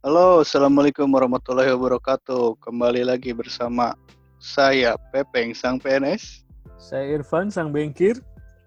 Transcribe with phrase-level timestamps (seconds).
[0.00, 2.56] Halo, Assalamualaikum warahmatullahi wabarakatuh.
[2.64, 3.92] Kembali lagi bersama
[4.40, 6.40] saya, Pepeng, Sang PNS.
[6.80, 8.16] Saya Irfan, Sang Bengkir.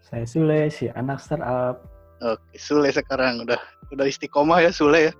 [0.05, 1.89] Saya Sule, si anak startup.
[2.21, 3.57] Oke, Sule sekarang udah
[3.89, 5.13] udah istiqomah ya Sule ya.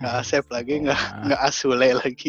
[0.00, 2.28] Nggak Asep lagi, nggak nggak Asule lagi.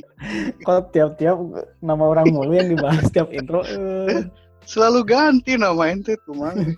[0.67, 1.39] Kok tiap-tiap
[1.79, 3.63] nama orang mulu yang dibahas tiap intro?
[3.63, 4.27] eh.
[4.67, 6.59] Selalu ganti nama ente tuh, Mang.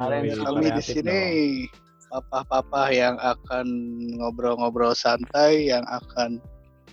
[0.00, 1.18] Kami di sini
[2.10, 3.66] papa-papa yang akan
[4.18, 6.38] ngobrol-ngobrol santai, yang akan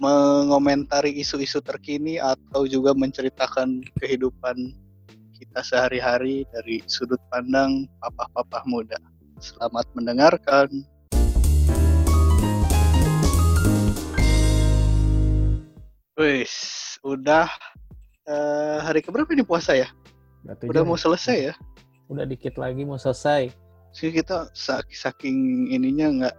[0.02, 4.74] mengomentari isu-isu terkini atau juga menceritakan kehidupan
[5.38, 8.98] kita sehari-hari dari sudut pandang papa-papa muda.
[9.38, 10.70] Selamat mendengarkan.
[16.14, 16.54] Wis,
[17.02, 17.50] udah
[18.30, 19.90] eh, hari keberapa ini puasa ya?
[20.46, 20.90] Udah aja.
[20.90, 21.54] mau selesai ya?
[22.10, 23.63] Udah dikit lagi mau selesai.
[23.94, 25.38] Sih kita sa- saking
[25.70, 26.36] ininya nggak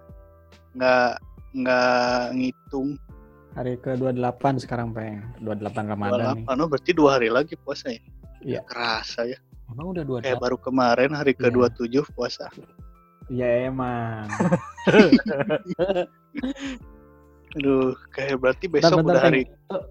[0.75, 1.11] nggak
[1.55, 1.95] nggak
[2.35, 2.99] ngitung
[3.55, 5.23] Hari ke-28 sekarang, Peng.
[5.39, 6.43] 28 Ramadan nih.
[6.43, 8.03] 28 oh berarti dua hari lagi puasa ya
[8.43, 8.61] Iya.
[8.63, 12.51] kerasa ya Emang udah dua kayak baru kemarin hari ke 27 puasa
[13.27, 14.27] Iya emang.
[17.55, 19.27] aduh kayak berarti Bentar, besok bentar, udah Peng.
[19.31, 19.87] hari Kok-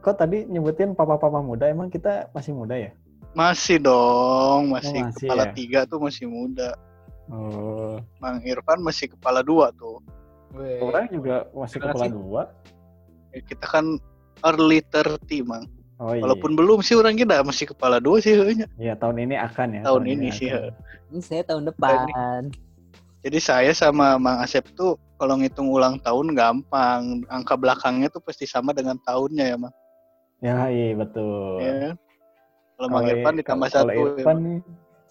[0.00, 2.88] Kok tadi nyebutin papa-papa muda, emang kita masih muda ya?
[3.30, 5.52] masih dong masih, Oh, masih kepala ya?
[5.52, 6.72] tiga tuh masih muda
[7.30, 10.02] Oh, Mang Irfan masih kepala dua tuh
[10.50, 10.82] Weh.
[10.82, 12.42] orang juga masih Terima kepala dua.
[13.30, 13.86] Ya, kita kan
[14.42, 15.64] early 30 mang
[16.00, 16.24] Oh iya.
[16.24, 18.64] walaupun belum sih orang kita masih kepala dua sih heunya.
[18.80, 19.82] Iya, tahun ini akan ya.
[19.84, 20.72] Tahun ini sih, akan.
[21.12, 22.48] Ini saya tahun depan.
[23.20, 27.20] Jadi saya sama Mang Asep tuh kalau ngitung ulang tahun gampang.
[27.28, 29.74] Angka belakangnya tuh pasti sama dengan tahunnya ya, Mang.
[30.40, 31.60] Ya, iya betul.
[31.60, 31.92] Ya.
[32.80, 34.00] Kalau Mang Irfan ditambah kalau satu.
[34.00, 34.58] ya, Irfan nih,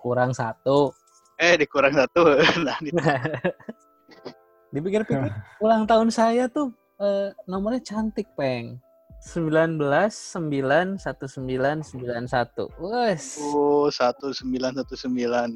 [0.01, 0.89] Kurang satu.
[1.39, 2.35] Eh, dikurang satu.
[2.67, 2.91] nah, di-
[4.75, 8.77] Dipikir-pikir ulang tahun saya tuh eh, nomornya cantik, Peng.
[9.19, 12.71] 19 9 19 91.
[12.79, 13.35] Wes.
[13.41, 14.87] oh, 1919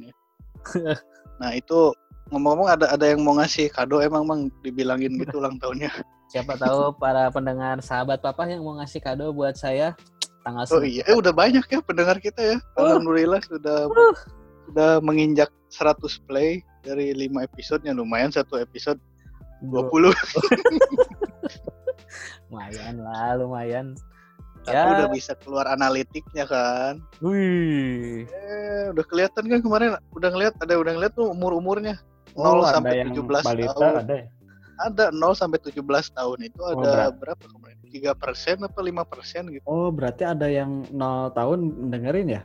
[0.04, 0.14] ya.
[1.34, 1.92] Nah, itu
[2.30, 5.92] ngomong-ngomong ada ada yang mau ngasih kado emang Mang dibilangin gitu ulang tahunnya.
[6.30, 9.98] Siapa tahu para pendengar sahabat papa yang mau ngasih kado buat saya
[10.42, 10.88] tanggal Oh 9.
[10.88, 12.58] iya, eh udah banyak ya pendengar kita ya.
[12.76, 13.90] Alhamdulillah sudah
[14.66, 19.00] sudah menginjak 100 play dari 5 episodenya lumayan satu episode
[19.64, 20.12] 20.
[22.50, 23.98] Lumayan lah, lumayan.
[24.64, 24.96] Tapi Ya.
[24.96, 27.04] udah bisa keluar analitiknya kan.
[27.20, 28.24] Wih.
[28.24, 32.00] Eh, udah kelihatan kan kemarin udah ngeliat ada udah ngeliat tuh umur-umurnya
[32.32, 33.96] 0 oh, sampai yang 17 balita tahun.
[34.08, 34.26] ada ya?
[34.80, 35.84] Ada 0 sampai 17
[36.16, 37.14] tahun itu Oh, ada berat.
[37.20, 37.78] berapa kemarin?
[37.92, 39.64] 3 persen apa 5 persen gitu.
[39.68, 41.60] Oh, berarti ada yang 0 tahun
[41.92, 42.42] dengerin ya?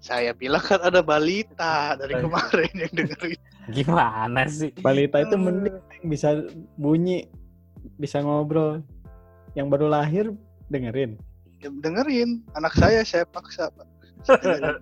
[0.00, 2.22] Saya bilang kan ada balita dari Eh.
[2.24, 3.40] kemarin yang dengerin.
[3.68, 4.72] Gimana sih?
[4.80, 6.40] Balita itu mending bisa
[6.74, 7.28] bunyi,
[7.96, 8.80] bisa ngobrol.
[9.52, 10.24] Yang baru lahir
[10.66, 11.20] dengerin.
[11.60, 13.86] Ya, dengerin anak saya saya paksa Pak.
[14.24, 14.80] Saya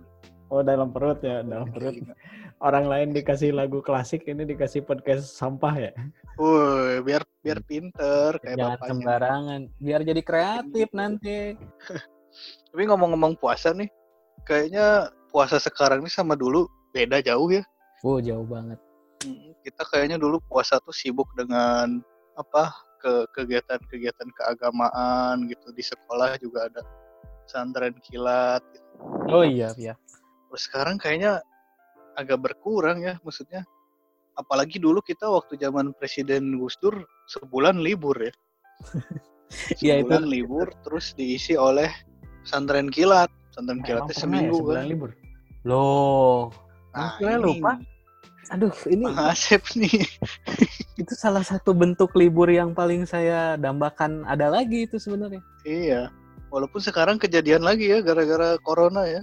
[0.49, 1.93] Oh, dalam perut ya, dalam perut.
[1.93, 2.15] dengerin.
[2.59, 5.93] Orang lain dikasih lagu klasik, ini dikasih podcast sampah ya.
[6.35, 8.91] Woi, biar biar pinter kayak Jangan bapaknya.
[8.91, 9.61] sembarangan.
[9.79, 11.55] Biar jadi kreatif nanti.
[12.71, 13.87] Tapi ngomong-ngomong puasa nih,
[14.45, 17.63] kayaknya puasa sekarang ini sama dulu beda jauh ya.
[18.03, 18.79] Oh, jauh banget.
[19.25, 21.99] Hmm, Kita kayaknya dulu puasa tuh sibuk dengan
[22.39, 26.81] apa ke kegiatan-kegiatan keagamaan gitu di sekolah juga ada
[27.47, 28.63] pesantren kilat.
[28.71, 28.87] Gitu.
[29.31, 29.95] Oh iya, iya.
[30.49, 31.43] Terus sekarang kayaknya
[32.15, 33.63] agak berkurang ya, maksudnya.
[34.39, 36.95] Apalagi dulu kita waktu zaman Presiden Gus Dur
[37.27, 38.31] sebulan libur ya.
[39.83, 41.91] Iya, itu- Sebulan libur terus diisi oleh
[42.47, 43.31] pesantren kilat.
[43.59, 44.91] Emang kilatnya seminggu ya, sebulan kan.
[44.91, 45.11] libur.
[45.67, 46.55] Loh.
[46.95, 47.73] Nah, Saya ini lupa.
[48.49, 50.09] Aduh, ini Asep nih.
[51.01, 55.43] itu salah satu bentuk libur yang paling saya dambakan ada lagi itu sebenarnya.
[55.69, 56.09] Iya.
[56.49, 59.21] Walaupun sekarang kejadian lagi ya gara-gara corona ya.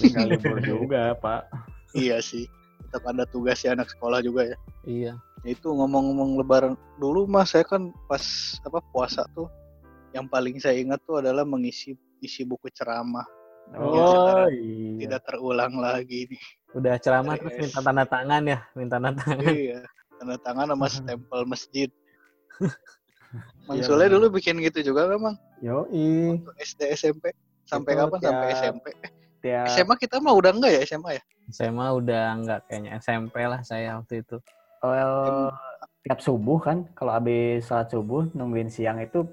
[0.00, 1.44] Tinggal libur juga, Pak.
[1.92, 2.48] iya sih.
[2.88, 4.56] Tetap ada tugas ya anak sekolah juga ya.
[4.88, 5.12] Iya.
[5.44, 9.50] Itu ngomong-ngomong lebaran dulu mah saya kan pas apa puasa tuh
[10.16, 11.92] yang paling saya ingat tuh adalah mengisi
[12.24, 13.26] isi buku ceramah.
[13.72, 14.98] Oh, iya.
[15.00, 16.42] Tidak terulang lagi nih.
[16.74, 19.50] Udah ceramah terus minta tanda tangan ya, minta tanda tangan.
[19.50, 19.80] iya.
[20.14, 21.88] Tanda tangan sama stempel masjid.
[23.66, 25.36] Mang Iya, Sule dulu bikin gitu juga kan, Mang?
[25.58, 26.38] Yoi.
[26.38, 27.34] Waktu SD SMP.
[27.64, 28.18] Sampai Itu kapan?
[28.20, 28.86] Sampai tiap- SMP.
[28.94, 31.22] Eh, Tiap SMA kita mah udah enggak ya SMA ya?
[31.68, 34.36] Mah udah nggak kayaknya SMP lah saya waktu itu.
[34.80, 35.52] well,
[36.00, 39.24] tiap subuh kan, kalau habis sholat subuh nungguin siang itu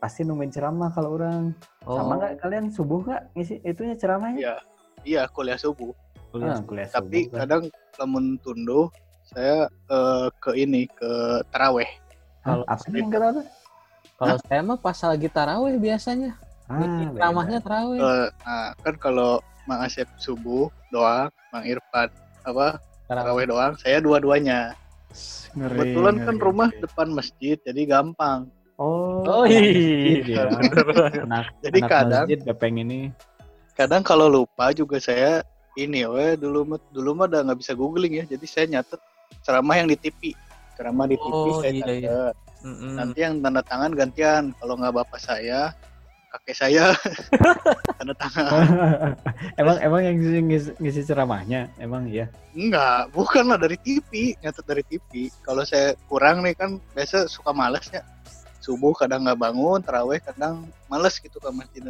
[0.00, 1.52] pasti nungguin ceramah kalau orang.
[1.84, 4.38] Oh, Sama nggak kalian subuh nggak ngisi itunya ceramahnya?
[4.40, 4.56] Iya.
[5.00, 5.92] Iya, kuliah subuh.
[6.32, 6.56] kuliah.
[6.56, 7.38] Ah, kuliah Tapi subuh kan.
[7.44, 7.62] kadang
[8.00, 8.86] lamun tunduh
[9.26, 11.10] saya eh, ke ini ke
[11.52, 11.88] taraweh.
[12.40, 13.44] Kalau apa yang kata
[14.16, 16.32] Kalau saya mah pas lagi taraweh biasanya.
[16.70, 17.20] Ah, beda.
[17.20, 17.98] Ramahnya taraweh.
[18.00, 19.32] Eh, nah, kan kalau
[19.68, 22.08] Mang Asep subuh doang, Mang Irfan
[22.46, 22.80] apa
[23.10, 24.72] taraweh doang, saya dua-duanya.
[25.58, 26.46] Ngeri, Kebetulan kan ngeri.
[26.46, 28.46] rumah depan masjid, jadi gampang.
[28.80, 29.60] Oh, Oh iya.
[29.60, 30.42] masjid ya.
[31.28, 33.00] Anak, Jadi anak kadang- masjid Bepeng ini.
[33.76, 35.44] Kadang kalau lupa juga saya
[35.74, 39.00] ini, weh dulu mah dulu mah udah nggak bisa googling ya, jadi saya nyatet
[39.40, 40.32] ceramah yang di TV.
[40.74, 41.96] Ceramah di TV Oh, saya iya, catet.
[42.00, 42.20] iya.
[42.60, 42.92] Mm-mm.
[42.96, 44.42] Nanti yang tanda tangan gantian.
[44.56, 45.72] Kalau nggak bapak saya,
[46.30, 46.84] kakek saya
[48.00, 48.48] tanda tangan.
[49.60, 52.28] emang emang yang ngisi, ngisi, ceramahnya emang iya.
[52.52, 55.28] Enggak, bukan lah dari TV, nyatet dari TV.
[55.40, 58.00] Kalau saya kurang nih kan biasa suka males ya.
[58.70, 61.82] Subuh kadang nggak bangun, terawih kadang males gitu ke masjid.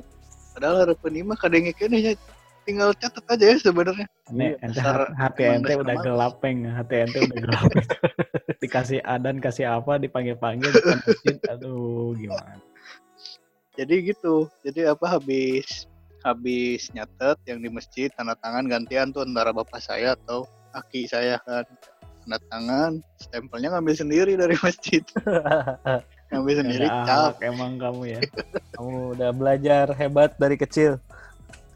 [0.57, 2.17] Padahal ada penima kadang kayaknya
[2.65, 4.09] tinggal catat aja ya sebenarnya.
[4.33, 7.69] Nih, Iya, ente dasar- hati emang ente udah gelap peng, hati ente udah gelap.
[8.65, 11.37] Dikasih adan, kasih apa, dipanggil-panggil di masjid.
[11.53, 12.57] Aduh, gimana?
[13.77, 14.49] Jadi gitu.
[14.65, 15.85] Jadi apa habis
[16.21, 21.37] habis nyatet yang di masjid tanda tangan gantian tuh antara bapak saya atau aki saya
[21.45, 21.65] kan
[22.25, 25.01] tanda tangan stempelnya ngambil sendiri dari masjid
[26.31, 28.21] ngambil sendiri cap ahlak emang kamu ya.
[28.75, 30.97] Kamu udah belajar hebat dari kecil.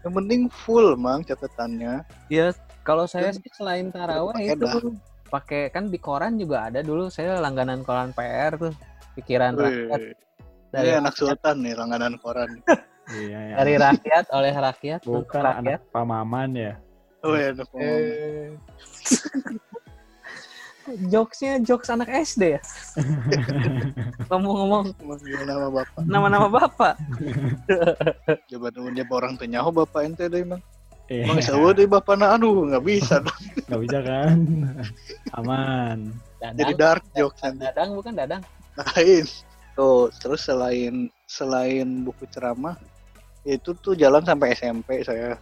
[0.04, 2.52] yang penting full mang catatannya Iya,
[2.84, 4.92] kalau saya sih selain taraweh itu
[5.26, 8.76] pakai kan di koran juga ada dulu saya langganan koran PR tuh
[9.16, 10.12] pikiran rakyat Wih,
[10.68, 12.52] dari ini anak sultan nih langganan koran
[13.16, 13.54] Iya, ya.
[13.64, 15.80] dari rakyat oleh rakyat Bukan rakyat.
[15.80, 16.72] anak pamaman ya.
[17.24, 17.96] oh ya anak mama.
[21.08, 22.60] Jokesnya jokes anak SD ya.
[24.28, 24.92] Ngomong-ngomong
[25.48, 26.94] nama bapak nama-nama bapak.
[28.50, 30.60] coba dia orang tuh nyaho bapak ente deh emang
[31.04, 33.20] Iya, emang bisa deh bapak na aduh nggak bisa
[33.68, 34.38] nggak bisa kan?
[35.36, 35.98] Aman.
[36.40, 38.42] jadi Dadang, dark jokes nanti dadang bukan dadang.
[38.74, 39.24] lain
[39.76, 42.74] tuh terus selain selain buku ceramah
[43.44, 45.36] itu tuh jalan sampai SMP saya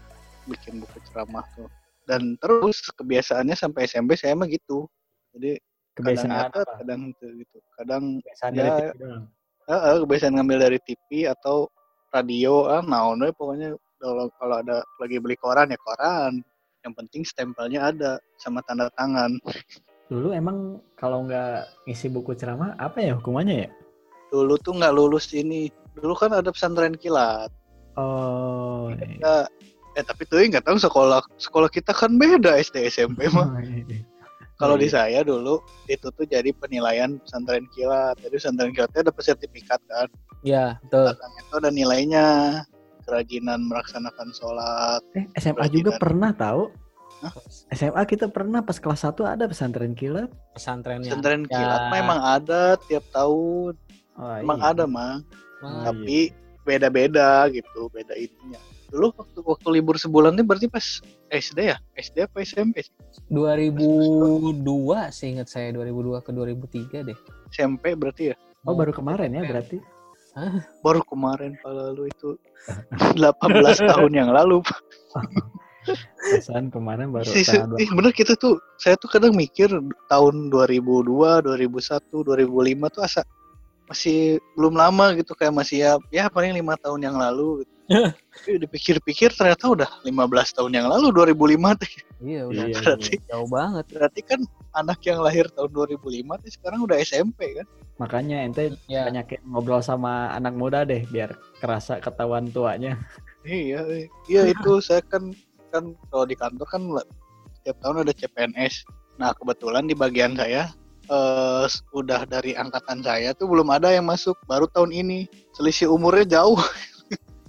[0.51, 1.71] bikin buku ceramah tuh
[2.11, 4.91] dan terus kebiasaannya sampai SMP saya mah gitu
[5.37, 5.51] jadi
[5.93, 6.75] kadang Kebiasaan nyatet apa?
[6.81, 9.01] kadang itu gitu kadang Kebiasaan Ya, dari TV
[9.63, 11.57] eh, eh, kebiasaan ngambil dari TV atau
[12.13, 16.43] radio ah naon we pokoknya kalau kalau ada lagi beli koran ya koran
[16.83, 19.39] yang penting stempelnya ada sama tanda tangan
[20.11, 23.71] Dulu emang kalau nggak ngisi buku ceramah apa ya hukumannya ya?
[24.29, 27.53] dulu tuh nggak lulus ini dulu kan ada pesantren kilat
[27.93, 29.21] Oh, iya.
[29.21, 29.37] Ya,
[29.93, 33.53] eh tapi tuh nggak tahu sekolah sekolah kita kan beda SD SMP mah.
[34.63, 35.59] Kalau di saya dulu
[35.91, 38.15] itu tuh jadi penilaian pesantren kilat.
[38.23, 40.07] Jadi pesantren kilatnya dapat sertifikat kan.
[40.47, 41.11] Ya, betul.
[41.11, 42.27] Belakang itu ada nilainya.
[43.03, 45.03] Kerajinan melaksanakan sholat.
[45.19, 46.71] Eh, SMA juga pernah tahu?
[47.27, 47.35] Hah?
[47.75, 50.31] SMA kita pernah pas kelas 1 ada pesantren kilat.
[50.55, 51.11] Pesantrennya.
[51.11, 51.55] Pesantren ya.
[51.59, 53.75] kilat mah emang ada tiap tahun.
[54.15, 54.71] Oh, Emang iya.
[54.71, 55.19] ada mah.
[55.63, 55.83] Wah, iya.
[55.91, 56.19] Tapi
[56.63, 58.61] beda-beda gitu, beda ininya.
[58.93, 61.01] Dulu waktu waktu libur sebulan ini berarti pas
[61.33, 61.77] SD ya?
[61.97, 62.93] SD apa SMP sih?
[63.33, 64.53] 2002
[65.09, 66.31] sih ingat saya 2002 ke
[67.01, 67.19] 2003 deh.
[67.49, 68.37] SMP berarti ya?
[68.69, 69.81] Oh, baru kemarin ya berarti.
[70.81, 72.41] baru kemarin Pak lalu itu
[73.21, 73.21] 18
[73.93, 74.81] tahun yang lalu Pak.
[75.83, 79.69] Perasaan kemarin baru Ih, tanggal ih, bener kita tuh saya tuh kadang mikir
[80.09, 81.05] tahun 2002
[81.43, 81.51] 2001
[82.09, 83.23] 2005 tuh asa
[83.91, 87.72] masih belum lama gitu kayak masih ya ya paling lima tahun yang lalu gitu.
[87.91, 91.91] Tapi dipikir-pikir ternyata udah 15 tahun yang lalu 2005 tuh.
[92.23, 93.85] Iya, udah Iya, berarti jauh banget.
[93.91, 94.41] berarti kan
[94.73, 97.67] anak yang lahir tahun 2005 tuh sekarang udah SMP kan.
[97.99, 99.07] Makanya ente Ya.
[99.07, 102.97] banyakin ngobrol sama anak muda deh biar kerasa ketahuan tuanya.
[103.43, 104.07] Iya, iya.
[104.31, 105.35] iya itu saya kan
[105.75, 106.83] kan kalau di kantor kan
[107.59, 108.87] setiap tahun ada CPNS.
[109.19, 110.71] Nah kebetulan di bagian saya
[111.03, 115.27] eh udah dari angkatan saya tuh belum ada yang masuk baru tahun ini.
[115.53, 116.57] Selisih umurnya jauh,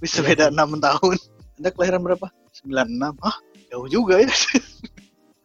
[0.04, 1.16] bisa Iya beda enam tahun.
[1.64, 2.28] Anda kelahiran berapa?
[2.68, 3.24] 96.
[3.24, 3.38] Ah
[3.72, 4.28] jauh juga ya.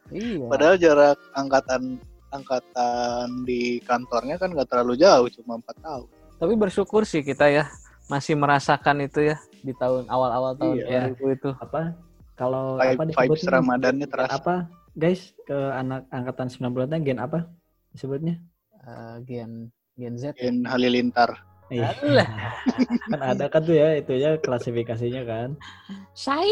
[0.09, 0.49] Iya.
[0.49, 2.01] Padahal jarak angkatan
[2.33, 6.09] angkatan di kantornya kan nggak terlalu jauh, cuma empat tahun.
[6.41, 7.69] Tapi bersyukur sih kita ya
[8.09, 11.13] masih merasakan itu ya di tahun awal-awal tahun Iya.
[11.13, 11.51] 2000 itu.
[11.61, 11.93] Apa
[12.41, 13.13] kalau apa vibes
[13.45, 13.53] disebutnya?
[13.61, 14.33] Ramadannya terasa.
[14.41, 14.55] Apa
[14.97, 17.45] guys ke anak angkatan 90-an gen apa
[17.93, 18.41] disebutnya?
[18.81, 20.33] Eh, gen Gen Z.
[20.41, 21.37] Gen Halilintar.
[21.69, 21.93] Iya.
[22.01, 22.29] Alah,
[23.13, 25.49] kan ada kan tuh ya itu ya klasifikasinya kan.
[26.17, 26.49] Sai.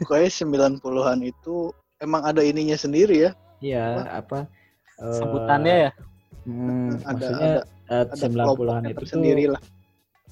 [0.00, 3.30] Pokoknya 90-an itu emang ada ininya sendiri ya.
[3.64, 3.84] Iya,
[4.24, 4.44] apa
[5.00, 5.90] eh, Sebutannya ya.
[6.44, 7.52] hmm, ada maksudnya
[7.88, 9.62] ada eh, ada 90-an kelompoknya itu tuh tersendiri lah.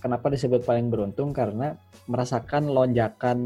[0.02, 1.72] kenapa disebut paling beruntung karena
[2.10, 3.38] merasakan lonjakan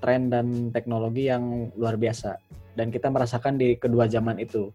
[0.00, 2.40] tren dan teknologi yang luar biasa
[2.78, 4.72] dan kita merasakan di kedua zaman itu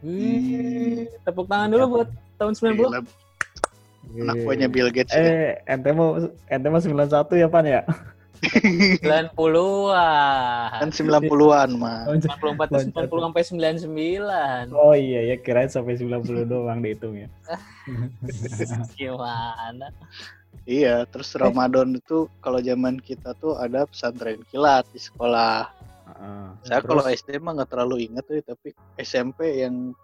[0.00, 2.08] Wih, tepuk tangan dulu buat
[2.40, 2.72] tahun 90.
[2.72, 3.00] Gila,
[4.10, 5.22] anak buahnya Bill Gates ya.
[5.22, 7.82] Eh, ente mau ente mau 91 ya, Pan ya?
[8.40, 10.80] 90-an.
[10.80, 12.08] Kan 90-an mah.
[12.08, 14.72] 94 itu 90 sampai 99.
[14.72, 17.28] Oh iya ya, kirain sampai 90 doang dihitung ya.
[18.96, 19.92] Gimana?
[20.64, 25.68] Iya, terus Ramadan itu kalau zaman kita tuh ada pesantren kilat di sekolah.
[26.08, 26.46] Heeh.
[26.64, 29.96] Saya kalau SD mah nggak terlalu ingat tuh, tapi SMP yang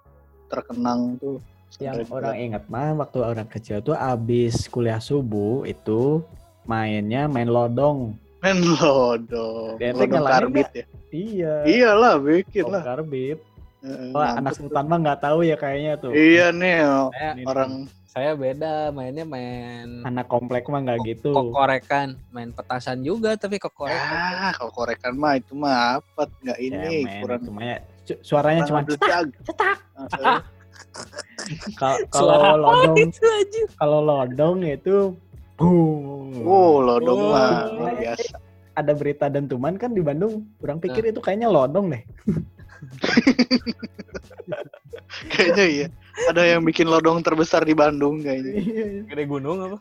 [0.48, 1.40] terkenang tuh.
[1.76, 6.24] Yang pesantren orang ingat mah waktu orang kecil tuh abis kuliah subuh itu
[6.64, 8.16] mainnya main lodong.
[8.38, 10.84] main lodong, tuh lodong karbit ya.
[11.08, 11.54] Iya.
[11.64, 12.82] Iyalah, bikin Lodong lah.
[12.84, 13.38] karbit.
[13.78, 16.10] Heeh, Wah, anak mampus sultan mah nggak tahu ya kayaknya tuh.
[16.10, 17.72] Iya nih, oh, Saya, orang
[18.06, 21.30] saya beda, mainnya main Anak komplek mah nggak gitu.
[21.30, 24.16] kokorekan, main petasan juga tapi kokorekan.
[24.16, 26.22] ya kalau korekan mah itu mah apa?
[26.40, 27.40] Nggak Ya, ini main kurang.
[27.40, 27.78] itu mah ya.
[28.02, 29.24] Cu- Suaranya cuma kurang cetak.
[29.44, 29.78] cetak.
[32.14, 33.62] Kalau lodong itu aja.
[33.76, 35.14] kalau lodong itu
[35.54, 36.42] boom.
[36.42, 37.32] Oh, lodong Oh.
[37.32, 38.36] mah luar biasa.
[38.74, 40.44] Ada berita dentuman kan di Bandung.
[40.56, 41.10] Kurang pikir Nah.
[41.10, 42.02] itu kayaknya lodong deh.
[45.28, 45.86] Kayaknya iya.
[46.28, 48.52] Ada yang bikin lodong terbesar di Bandung kayaknya.
[49.06, 49.78] Gede gunung apa?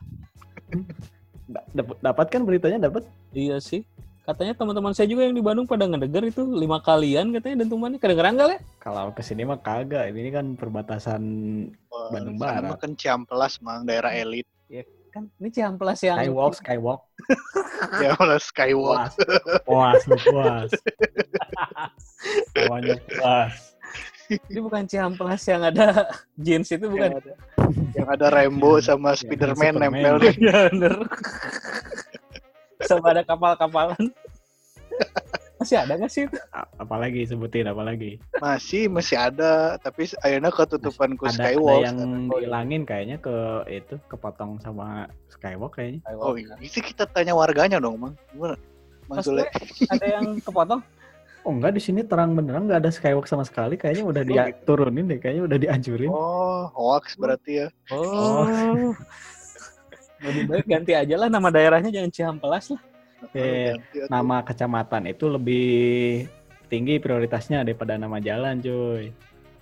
[1.47, 3.03] Da- dap- dapat kan beritanya dapat?
[3.31, 3.83] Iya sih.
[4.25, 8.33] Katanya teman-teman saya juga yang di Bandung pada ngedenger itu lima kalian katanya dentumannya kedengeran
[8.33, 8.57] nggak le?
[8.81, 10.09] Kalau ke sini mah kagak.
[10.09, 11.21] Ini kan perbatasan
[11.93, 12.73] Wah, Bandung Barat.
[12.81, 14.49] kan Ciamplas mang daerah elit.
[15.13, 17.01] Kan ini Ciamplas yang skywalk, skywalk.
[18.01, 19.13] Ciamplas Skywalk.
[19.63, 20.69] Puas, puas, puas.
[22.51, 23.53] Semuanya puas.
[24.49, 27.13] ini bukan Ciamplas yang ada jeans itu bukan.
[27.13, 27.33] Yang ada,
[27.93, 30.35] yang ada Rainbow sama Spiderman nempel deh.
[32.83, 33.95] Sama ada kapal-kapalan.
[35.55, 36.27] Masih ada nggak sih?
[36.75, 38.19] Apalagi sebutin apalagi.
[38.37, 41.81] Masih masih ada, tapi ayeuna ketutupan ku Ada, ada Skywalk.
[41.81, 42.43] yang Oh, iya.
[42.43, 43.35] dihilangin kayaknya ke
[43.71, 46.03] itu kepotong sama skywalk kayaknya.
[46.19, 48.13] Oh iya, itu kita tanya warganya dong, Mang.
[48.29, 48.59] Gimana?
[49.07, 49.47] Mang Mas Sule.
[49.89, 50.83] Ada yang kepotong?
[51.45, 53.77] Oh enggak di sini terang beneran nggak ada skywalk sama sekali.
[53.77, 54.65] Kayaknya udah Oh, dia gitu.
[54.65, 55.21] turunin deh.
[55.21, 56.09] Kayaknya udah dihancurin.
[56.09, 57.67] Oh, hoax berarti ya.
[57.93, 58.49] Oh.
[60.25, 62.81] Lebih baik ganti aja lah nama daerahnya jangan Ciamplas lah.
[63.31, 64.09] Eh, Ganti atuh.
[64.09, 65.67] Nama kecamatan itu lebih
[66.65, 69.09] tinggi prioritasnya daripada nama jalan, cuy.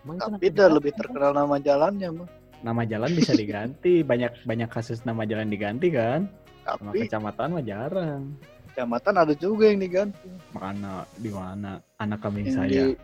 [0.03, 0.73] Emang Tapi nama dah daerah?
[0.73, 2.29] lebih terkenal nama jalannya, Mang.
[2.59, 3.93] Nama jalan bisa diganti.
[4.01, 6.27] banyak banyak kasus nama jalan diganti kan.
[6.63, 8.23] Nama Tapi kecamatan mah jarang.
[8.67, 10.27] kecamatan ada juga yang diganti.
[10.51, 12.67] Mana di mana anak kambing Yang saya.
[12.89, 12.99] di-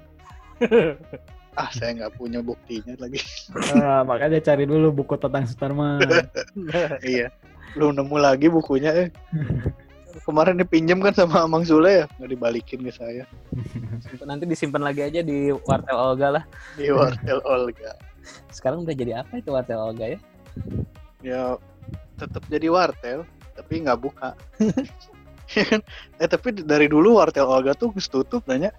[1.60, 3.20] Ah, saya nggak punya buktinya lagi.
[3.76, 6.00] Ah, makanya cari dulu buku tentang Sutarman.
[7.04, 7.36] iya.
[7.76, 9.10] Belum nemu lagi bukunya eh.
[10.24, 13.28] Kemarin dipinjam kan sama Mang Sule ya, nggak dibalikin ke saya.
[14.24, 16.44] Nanti disimpan lagi aja di wartel Olga lah.
[16.80, 17.94] Di Wartel Olga.
[18.56, 20.20] Sekarang udah jadi apa itu wartel Olga ya?
[21.20, 21.44] Ya
[22.16, 23.28] tetap jadi wartel,
[23.60, 24.32] tapi nggak buka.
[25.50, 25.82] Ya kan?
[26.22, 28.70] eh tapi dari dulu wartel Olga tuh tutup nanya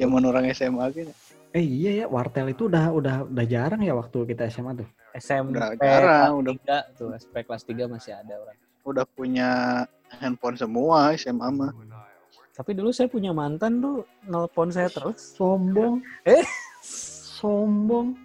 [0.00, 1.12] zaman orang SMA gitu.
[1.50, 4.88] Eh iya ya, wartel itu udah udah udah jarang ya waktu kita SMA tuh.
[5.18, 6.54] SMP Udah jarang, kelas udah
[6.94, 8.58] 3 tuh SMP kelas 3 masih ada orang.
[8.80, 9.50] udah punya
[10.08, 11.72] handphone semua SMA mah.
[12.56, 15.36] Tapi dulu saya punya mantan tuh nelpon saya terus.
[15.36, 16.00] Sombong.
[16.24, 16.44] Eh?
[17.38, 18.16] Sombong.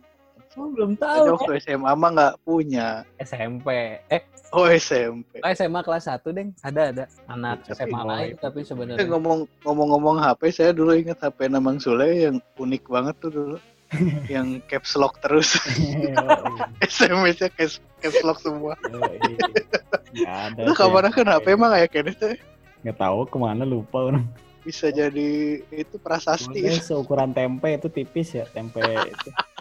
[0.56, 1.36] Oh, belum tahu.
[1.36, 3.04] waktu SMA mah nggak punya.
[3.18, 4.00] SMP.
[4.08, 5.38] Eh, Oh SMP.
[5.38, 6.56] oh, SMA kelas 1, Deng.
[6.62, 11.20] Ada ada anak Tapi SMA lain tapi Eh, sebenarnya ngomong ngomong-ngomong HP saya dulu ingat
[11.20, 13.58] HP Namang Sule yang unik banget tuh dulu.
[14.28, 15.60] yang caps lock terus.
[16.82, 18.74] SMS-nya caps, caps lock semua.
[18.82, 19.36] Nggak
[20.24, 20.62] ada.
[20.64, 22.32] Lu kapan kan HP emang kayak kayaknya tuh
[22.82, 24.26] Nggak tahu ke mana lupa orang.
[24.62, 29.30] bisa jadi itu prasasti Pokoknya seukuran tempe itu tipis ya tempe itu.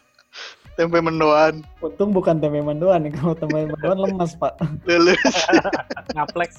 [0.74, 3.12] tempe mendoan Untung bukan tempe mendoan nih.
[3.14, 4.54] Kalau tempe mendoan lemas pak.
[4.86, 5.18] lulus
[6.18, 6.50] ngaplek.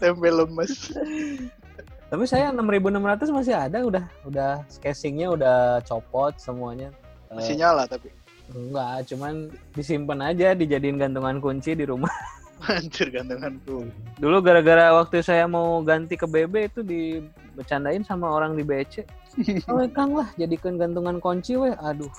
[0.00, 0.92] tempe lemes
[2.10, 4.50] Tapi saya 6600 masih ada udah udah
[4.82, 6.90] casingnya udah copot semuanya.
[7.30, 8.10] masih Eh, nyala tapi
[8.50, 9.46] enggak, cuman
[9.78, 12.10] disimpan aja dijadiin gantungan kunci di rumah.
[12.68, 13.88] anjir gantenganku
[14.20, 19.08] Dulu gara-gara waktu saya mau ganti ke BB itu dibecandain sama orang di BC.
[19.64, 21.72] Oh, Kang lah jadikan gantungan kunci weh.
[21.80, 22.10] Aduh.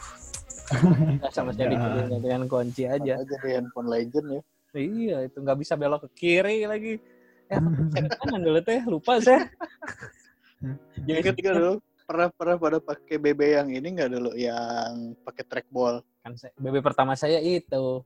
[0.72, 1.66] Nggak sama Ada.
[1.66, 3.14] dijadiin gantungan kunci aja.
[3.16, 6.96] aja di handphone legend ya Iya, itu nggak bisa belok ke kiri lagi.
[7.52, 7.60] Eh,
[8.16, 9.44] kanan dulu teh, lupa saya.
[11.04, 16.00] Jadi gak dulu pernah pernah pada pakai BB yang ini nggak dulu yang pakai trackball
[16.22, 18.00] kan saya- BB pertama saya itu.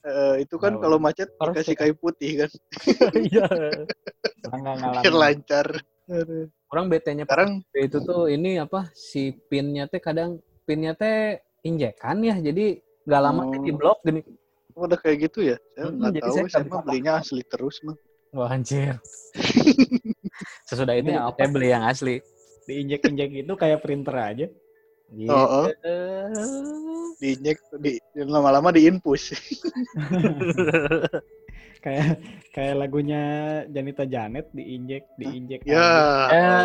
[0.00, 0.80] Eh, itu kan Oh.
[0.80, 1.78] kalau macet Harus dikasih ya.
[1.80, 2.50] kayu putih kan
[3.26, 3.46] Iya.
[4.38, 5.10] Biar ngalamin.
[5.12, 5.66] lancar.
[6.68, 12.34] Orang BT-nya sekarang itu tuh ini apa si pinnya teh kadang pinnya teh injekan ya,
[12.38, 13.50] jadi nggak lama Oh.
[13.58, 14.20] di blok gini.
[14.76, 15.56] Oh, udah kayak gitu ya?
[15.72, 17.96] Saya nggak jadi tahu, saya saya mah belinya asli terus mah.
[18.30, 19.00] Wah anjir.
[20.68, 21.32] Sesudah itu apa?
[21.34, 22.20] saya beli yang asli.
[22.66, 24.46] Diinjek-injek itu kayak printer aja.
[25.06, 25.30] Gitu.
[25.30, 25.66] Oh, oh.
[27.16, 29.32] Diinjek, di, lama-lama diinpus.
[31.84, 32.18] kayak
[32.50, 33.22] kayak lagunya
[33.70, 35.62] Janita Janet diinjek, diinjek.
[35.64, 35.78] ya.
[36.28, 36.60] Ya,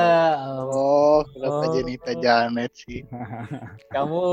[0.66, 1.74] Oh, kenapa Oh.
[1.78, 3.06] Jenita Janet sih?
[3.94, 4.26] kamu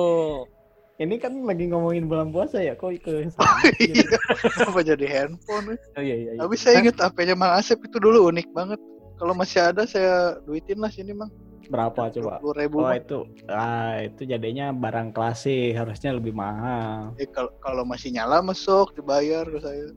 [0.98, 3.70] Ini kan lagi ngomongin bulan puasa ya, kok ke sana?
[3.78, 4.18] Iya.
[4.50, 5.78] Kenapa jadi handphone?
[5.94, 6.30] Oh iya iya.
[6.34, 6.40] iya.
[6.42, 8.82] Tapi saya ingat HP-nya Mang Asep itu dulu unik banget.
[9.14, 11.30] Kalau masih ada saya duitin lah sini Mang.
[11.70, 12.42] Berapa coba?
[12.42, 12.82] Dua ribu.
[12.82, 17.14] Oh itu, ah itu jadinya barang klasik, harusnya lebih mahal.
[17.14, 19.94] Eh, kalau kalau masih nyala masuk dibayar ke saya.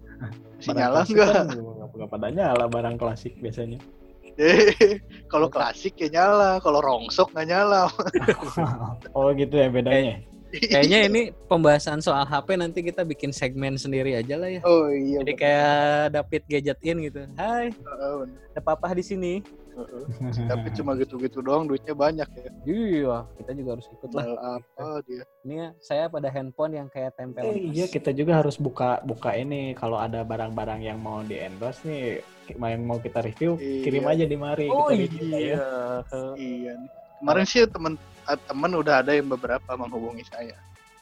[0.61, 1.29] Masih nyala klasik enggak?
[1.33, 3.81] kan nggak nggak pada nyala barang klasik biasanya.
[4.37, 4.69] Eh,
[5.33, 7.89] kalau klasik ya nyala, kalau rongsok nggak nyala.
[9.17, 10.21] oh gitu ya bedanya.
[10.51, 14.61] Kayaknya ini pembahasan soal HP nanti kita bikin segmen sendiri aja lah ya.
[14.63, 15.23] Oh iya.
[15.23, 15.41] Jadi bener.
[15.41, 15.75] kayak
[16.11, 17.21] David Gadgetin gitu.
[17.35, 18.37] Hai, Heeh, bener.
[18.51, 19.33] ada papa di sini.
[19.71, 20.03] Heeh.
[20.51, 22.49] Tapi cuma gitu-gitu doang duitnya banyak ya.
[22.67, 24.25] Iya, kita juga harus ikut lah.
[24.59, 25.23] Apa dia?
[25.41, 27.47] Ini ya, saya pada handphone yang kayak tempel.
[27.47, 31.87] Eh, iya kita juga harus buka buka ini kalau ada barang-barang yang mau di endorse
[31.87, 32.19] nih
[32.51, 33.79] yang mau kita review Iya.
[33.87, 35.39] kirim aja di mari Oh kita review ya.
[35.39, 35.63] iya.
[36.35, 36.73] Iya.
[37.21, 38.10] Kemarin sih temen ah,
[38.47, 40.57] temen udah ada yang beberapa menghubungi saya.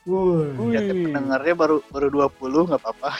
[0.08, 0.72] Wuh.
[0.72, 1.12] Ya, Wih.
[1.12, 3.10] pendengarnya baru baru 20 nggak apa-apa.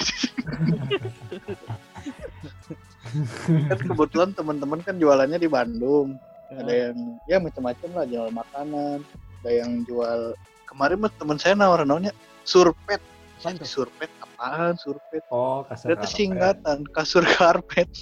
[3.70, 6.18] kan kebetulan teman-teman kan jualannya di Bandung.
[6.50, 6.98] Ada yang
[7.30, 9.06] ya macam-macam lah jual makanan,
[9.44, 10.34] ada yang jual
[10.66, 13.02] kemarin mah teman saya nawarin namanya surpet.
[13.40, 13.68] Apaan tuh?
[13.70, 15.24] Surpet apaan surpet?
[15.28, 16.00] Oh, kasar.
[16.00, 17.92] Itu singkatan kasur karpet.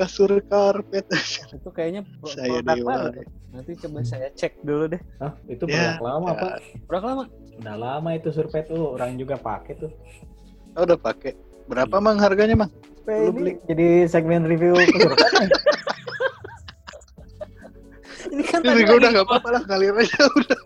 [0.00, 1.04] kasur karpet.
[1.52, 2.94] Itu kayaknya pro- saya produk dewa.
[3.04, 3.22] baru.
[3.50, 5.00] Nanti coba saya cek dulu deh.
[5.18, 6.40] Hah, itu Ya, produk lama ya.
[6.40, 6.52] Pak.
[6.86, 7.24] Produk lama.
[7.60, 9.92] Udah lama itu survei tuh, orang juga pakai tuh.
[10.72, 11.36] Oh, udah pakai.
[11.66, 12.70] Berapa mang harganya mang?
[13.04, 13.58] Lu beli.
[13.66, 15.46] Jadi segmen review survei.
[18.30, 20.60] Ini kan Ini tadi gue udah nggak apa-apa lah ngalir aja udah.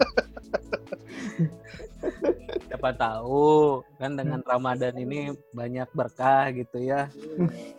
[2.84, 7.08] Siapa tahu kan dengan Ramadan ini banyak berkah gitu ya.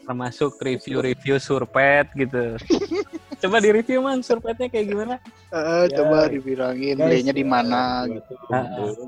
[0.02, 2.58] Termasuk review-review surpet gitu.
[3.46, 5.16] Coba di review mang surpetnya kayak gimana?
[5.54, 8.34] Eh, Ya, coba dibilangin Guys, belinya di ya, mana gitu.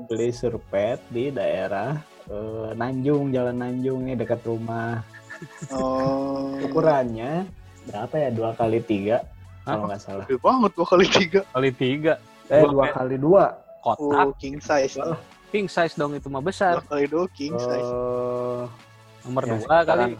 [0.06, 1.98] beli surpet di daerah
[2.30, 5.02] eh, Nanjung, Jalan Nanjung nih dekat rumah.
[5.74, 6.54] Oh.
[6.62, 7.50] Ukurannya
[7.90, 8.30] berapa ya?
[8.30, 9.26] Dua kali tiga
[9.66, 10.22] kalau nggak salah.
[10.30, 11.40] Gede banget dua kali tiga.
[11.50, 12.14] Kali tiga
[12.46, 13.58] Eh Dua kali dua.
[13.82, 14.94] kotak Oh, king size.
[15.48, 16.74] King size dong itu mah Dua besar.
[16.84, 17.84] kali dua king size.
[17.84, 18.64] Eh,
[19.24, 20.14] Nomor ya, dua kali.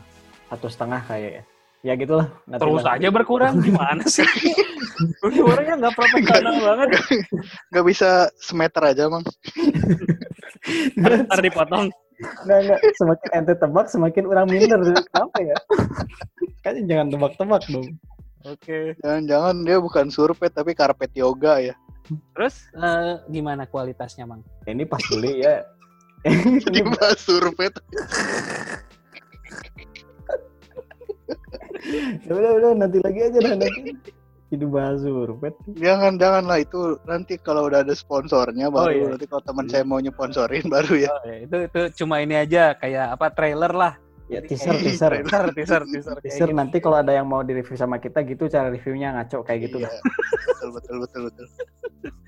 [0.48, 1.42] satu setengah kayak ya.
[1.78, 2.26] Ya gitulah.
[2.44, 4.26] Nanti Terus aja berkurang gimana sih?
[5.22, 6.88] Orangnya nggak profesional banget.
[7.72, 9.22] Gak bisa semeter aja mang.
[10.98, 11.86] Ntar dipotong.
[12.18, 12.80] Nggak, nggak.
[12.98, 14.80] Semakin ente tebak, semakin orang minder.
[14.82, 15.56] Kenapa ya?
[16.66, 17.88] Kan jangan tebak-tebak dong.
[18.42, 18.98] Oke.
[18.98, 21.74] Jangan-jangan dia bukan surpet tapi karpet yoga ya.
[22.08, 24.42] Terus eh, gimana kualitasnya mang?
[24.64, 25.64] Ini pas beli ya.
[26.64, 27.74] Jadi bahas surpet.
[32.26, 33.94] Ya udah udah nanti lagi aja dah nanti.
[34.48, 35.54] Jadi bahas surpet.
[35.78, 39.06] Jangan jangan lah itu nanti kalau udah ada sponsornya baru iya.
[39.14, 41.10] nanti kalau teman saya mau nyeponsorin baru ya.
[41.12, 43.94] Oh, ya, itu itu cuma ini aja kayak apa trailer lah.
[44.28, 45.12] Ya Jadi teaser teaser.
[45.24, 46.58] teaser teaser teaser kayak Teaser gitu.
[46.60, 49.80] nanti kalau ada yang mau di review sama kita gitu cara reviewnya ngaco kayak gitu
[49.80, 49.88] Iya,
[50.46, 51.46] betul betul betul betul.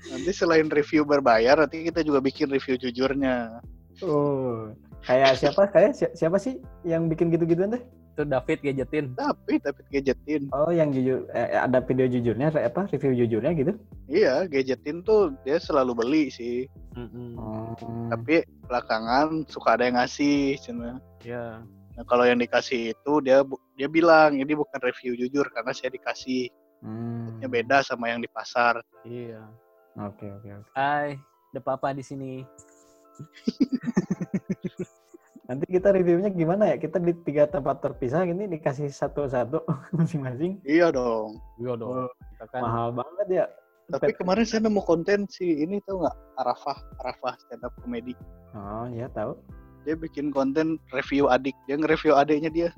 [0.09, 3.61] Nanti selain review berbayar nanti kita juga bikin review jujurnya.
[4.01, 4.73] Oh.
[5.01, 5.69] Kayak siapa?
[5.69, 7.83] Kayak si- siapa sih yang bikin gitu-gituan deh?
[8.11, 9.05] Itu David gadgetin.
[9.13, 10.49] Tapi tapi gadgetin.
[10.51, 12.89] Oh, yang jujur eh, ada video jujurnya apa?
[12.89, 13.73] Review jujurnya gitu.
[14.05, 16.65] Iya, gadgetin tuh dia selalu beli sih.
[16.97, 17.37] Mm-mm.
[17.37, 17.73] Oh.
[18.09, 20.97] Tapi belakangan suka ada yang ngasih cina.
[21.21, 21.61] Ya.
[21.97, 23.43] Nah, kalau yang dikasih itu dia
[23.75, 26.47] dia bilang ini bukan review jujur karena saya dikasih.
[26.81, 27.37] Hmm.
[27.45, 28.81] Beda sama yang di pasar.
[29.05, 29.45] Iya.
[29.99, 30.71] Oke, oke, oke.
[30.73, 31.19] Hai,
[31.51, 32.41] ada papa di sini.
[35.51, 36.79] Nanti kita reviewnya gimana ya?
[36.79, 39.67] Kita di tiga tempat terpisah ini dikasih satu-satu
[39.99, 40.63] masing-masing.
[40.63, 41.43] Iya dong.
[41.59, 42.07] Iya dong.
[42.07, 43.45] Kita kan Mahal banget ya.
[43.91, 48.15] Tapi kemarin saya nemu konten sih ini tahu nggak Arafah Arafah stand up comedy.
[48.55, 49.35] Oh, ya tahu.
[49.81, 51.57] Dia bikin konten review adik.
[51.65, 52.69] Dia nge-review adiknya dia.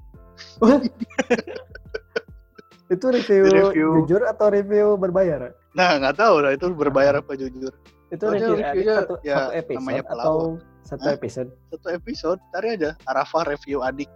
[2.91, 3.89] Itu review, Review.
[4.05, 5.55] jujur atau review berbayar?
[5.73, 7.73] Nah nggak tahu lah itu berbayar apa jujur.
[8.13, 10.35] Itu review reviewnya satu, ya satu episode namanya atau
[10.83, 11.15] satu Hah?
[11.17, 11.49] episode?
[11.73, 14.09] Satu episode cari aja Arafah review adik.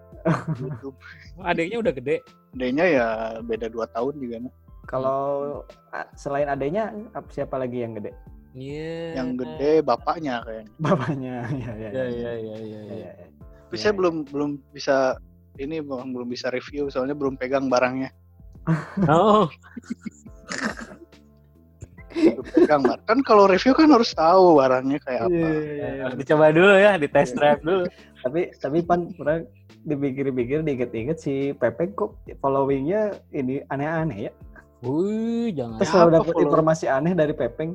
[0.61, 0.93] YouTube.
[1.49, 2.17] adiknya udah gede.
[2.53, 3.07] Adiknya ya
[3.41, 4.53] beda 2 tahun juga nah.
[4.87, 5.21] Kalau
[5.91, 8.13] a- selain adanya ap- siapa lagi yang gede?
[8.57, 9.21] Iya.
[9.21, 10.71] Yang gede bapaknya kayaknya.
[10.81, 11.35] Bapaknya.
[11.57, 12.57] Iya, iya, Iya, iya, iya, iya.
[12.57, 13.11] Iya, iya.
[13.13, 13.27] iya.
[13.69, 15.19] Tapi saya belum belum bisa
[15.61, 18.09] ini Bang, belum bisa review soalnya belum pegang barangnya.
[19.07, 19.47] Oh,
[22.17, 22.99] Belum pegang Bar.
[23.05, 25.37] Kan kalau review kan harus tahu barangnya kayak apa.
[25.37, 25.89] Iya.
[26.07, 27.85] harus dicoba dulu ya, di test drive dulu.
[28.25, 29.39] Tapi tapi pan pernah
[29.87, 34.31] dipikir-pikir diinget-inget si Pepe kok followingnya ini aneh-aneh ya.
[34.83, 35.79] Wih, jangan.
[35.79, 37.71] Terus Ya, selalu apa dapat informasi aneh dari Pepeng.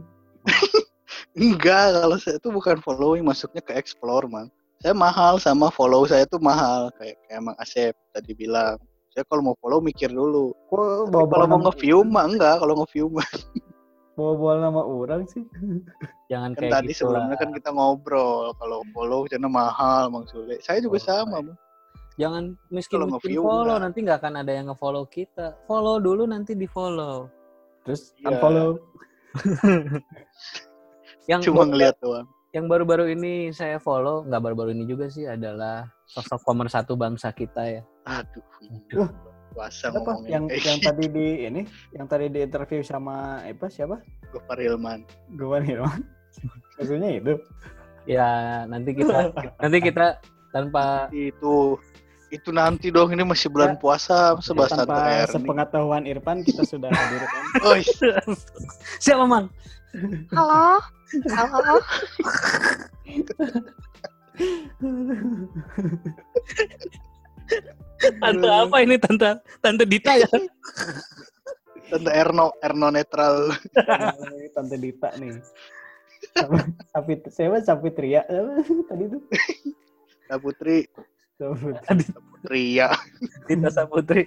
[1.32, 4.52] Enggak, kalau saya itu bukan following, masuknya ke explore, man.
[4.82, 8.76] Saya mahal sama follow saya tuh mahal, kayak kayak Mang Asep tadi bilang.
[9.12, 10.50] Saya kalau mau follow mikir dulu.
[10.68, 13.28] Kok bawa kalau mau nge-view mah enggak, kalau nge-view mah
[14.18, 15.44] bawa nama orang sih.
[16.32, 17.20] Jangan kan kayak tadi gitu lah.
[17.28, 20.56] sebelumnya kan kita ngobrol kalau follow karena mahal Bang Sule.
[20.60, 21.56] Saya juga Oh, sama, Bang.
[22.20, 23.80] Jangan Kalau miskin miskin nge-view follow, enggak.
[23.84, 25.46] nanti nggak akan ada yang nge-follow kita.
[25.64, 27.28] Follow dulu nanti di follow.
[27.84, 28.36] Terus Iya.
[28.36, 28.80] unfollow.
[31.30, 32.26] Yang Cuma ngeliat doang.
[32.52, 37.80] yang baru-baru ini saya follow, nggak baru-baru ini juga sih adalah sosok pemersatu bangsa kita
[37.80, 37.82] ya.
[38.04, 38.44] Aduh.
[38.98, 39.10] Wah.
[39.52, 40.88] Puasa Apa yang kayak yang gitu.
[40.88, 44.00] tadi di ini, yang tadi di interview sama apa siapa?
[44.32, 45.04] Gofar Hilman.
[45.36, 46.00] Gua Irwan.
[46.80, 47.36] Maksudnya itu.
[48.08, 49.28] Ya nanti kita
[49.60, 50.06] nanti kita
[50.56, 51.76] tanpa Itu
[52.32, 54.88] itu nanti dong ini masih bulan puasa sebahas Ya.
[54.88, 57.42] Tanpa sepengetahuan Irfan kita sudah hadirkan.
[57.68, 57.84] Oi,
[58.96, 59.52] siapa mang?
[60.32, 60.80] halo.
[61.28, 61.76] Halo.
[68.18, 69.28] Tante apa ini tante
[69.62, 70.26] tante Dita ya?
[71.86, 73.52] Tante Erno, Erno netral.
[74.56, 75.36] Tante Dita nih.
[76.32, 78.22] Sama- Sapi, siapa Sapitria?
[78.88, 79.04] Tadi
[81.42, 81.48] itu.
[81.58, 82.06] Putri.
[82.46, 82.88] Ria.
[83.50, 84.22] Dita Saputri.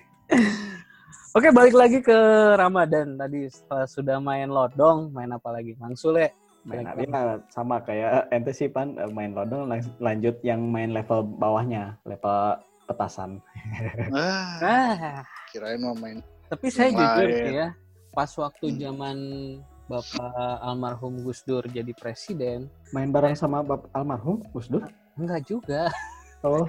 [1.35, 2.15] Oke balik lagi ke
[2.55, 6.31] Ramadan tadi setelah sudah main lodong main apa lagi Mang Sule
[6.65, 9.69] Main ya, sama kayak ente sih pan eh, main lodong
[10.01, 12.57] lanjut yang main level bawahnya, level
[12.89, 13.37] petasan.
[14.09, 15.19] Ah, ah
[15.53, 16.25] kirain mau main.
[16.49, 17.67] tapi saya jujur ya
[18.09, 18.79] pas waktu Hmm.
[18.81, 19.17] zaman
[19.85, 20.33] Bapak
[20.65, 24.81] almarhum Gus Dur jadi presiden Main bareng sama Bapak almarhum Gus Dur.
[25.21, 25.93] enggak juga
[26.45, 26.61] Oh,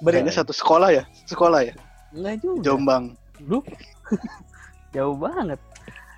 [0.00, 1.04] Ber- Kayaknya satu sekolah ya?
[1.28, 1.74] Sekolah ya?
[2.16, 3.04] enggak juga Jombang.
[3.44, 3.60] Duh,
[4.96, 5.60] jauh banget.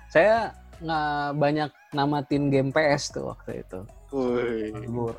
[0.07, 3.79] Saya nggak banyak namatin game PS tuh waktu itu.
[4.15, 5.15] Wih, Gur.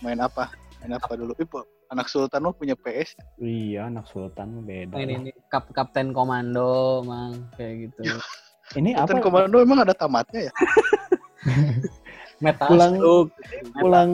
[0.00, 0.48] main apa?
[0.80, 1.36] Main apa dulu?
[1.44, 1.60] Po,
[1.92, 3.18] anak Sultan mah punya PS.
[3.36, 4.96] Iya, anak sultan beda.
[4.96, 8.16] Ini ini Kap Kapten Komando, mang kayak gitu.
[8.80, 9.20] Ini apa?
[9.20, 10.52] Komando emang ada tamatnya ya?
[12.44, 12.96] Metal Pulang-.
[13.76, 14.10] Pulang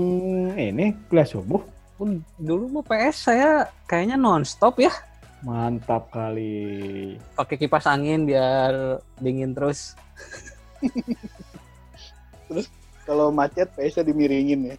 [0.58, 1.62] ini kuliah subuh.
[2.00, 4.88] Pun dulu mau PS saya kayaknya nonstop ya.
[5.44, 7.12] Mantap kali.
[7.36, 9.92] Pakai kipas angin biar dingin terus.
[13.04, 14.76] Kalau macet PS-nya dimiringin ya.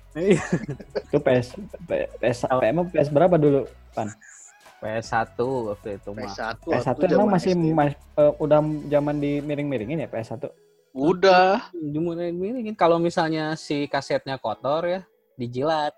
[0.97, 3.69] Itu PS PS apa emang PS berapa dulu?
[4.81, 6.25] PS1 waktu itu mah.
[6.25, 6.57] PS1.
[6.65, 10.49] PS1 waktu emang zaman masih mas, eh, udah zaman di miring-miringin ya PS1?
[10.97, 11.69] Udah.
[11.77, 15.01] Jumurin ini kalau misalnya si kasetnya kotor ya,
[15.37, 15.93] dijilat,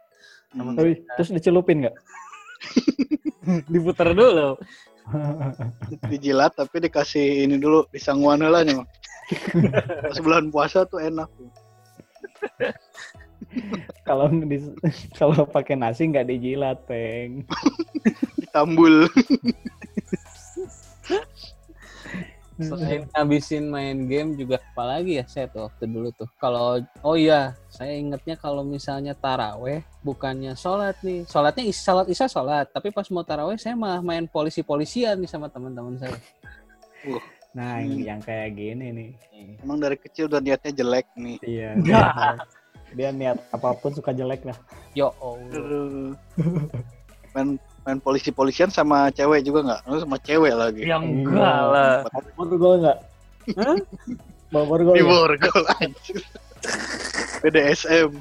[0.54, 0.78] Hmm.
[0.78, 1.98] Tapi terus dicelupin nggak?
[3.74, 4.56] diputer dulu.
[6.08, 8.90] Dijilat tapi dikasih ini dulu disangguan lah nih, Bang.
[10.08, 11.28] Pas bulan puasa tuh enak.
[14.08, 14.32] kalau
[15.20, 17.44] kalau pakai nasi nggak dijilat, peng.
[18.42, 19.10] Ditambul.
[22.70, 26.30] Selain ngabisin main game juga apalagi ya saya tuh waktu dulu tuh.
[26.38, 31.28] Kalau oh iya, saya ingetnya kalau misalnya taraweh bukannya sholat nih.
[31.28, 35.48] Sholatnya is, sholat isya sholat, tapi pas mau taraweh saya malah main polisi-polisian nih sama
[35.52, 36.18] teman-teman saya.
[37.54, 38.02] Nah, Hmm.
[38.02, 39.10] yang kayak gini nih.
[39.62, 41.38] Emang dari kecil udah niatnya jelek nih.
[41.46, 41.70] Iya.
[41.86, 42.12] Nggak.
[42.94, 44.58] Dia niat apa pun suka jelek lah.
[44.98, 45.14] Yo.
[45.22, 46.18] Aduh.
[47.34, 49.82] Main main polisi-polisian sama cewek juga nggak?
[49.92, 50.88] Lu sama cewek lagi.
[50.88, 51.94] Yang Enggak lah.
[52.08, 52.98] Bawa gol nggak?
[53.60, 53.78] Hah?
[54.52, 56.22] Bawa gol Di borgol anjir.
[57.44, 58.12] BDSM.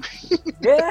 [0.66, 0.90] Ya,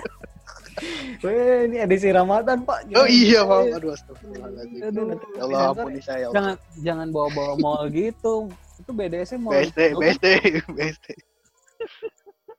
[1.22, 2.90] Weh, ini edisi Ramadan, Pak.
[2.98, 3.70] Oh iya, Bang.
[3.76, 4.82] Aduh, astagfirullahaladzim.
[4.88, 5.20] Aduh.
[5.38, 6.32] Ya Allah, ampuni saya.
[6.32, 6.34] Allah.
[6.34, 8.50] jangan jangan bawa-bawa mall gitu.
[8.82, 10.26] Itu BDSM mau BSD, BSD,
[10.74, 11.08] BSD.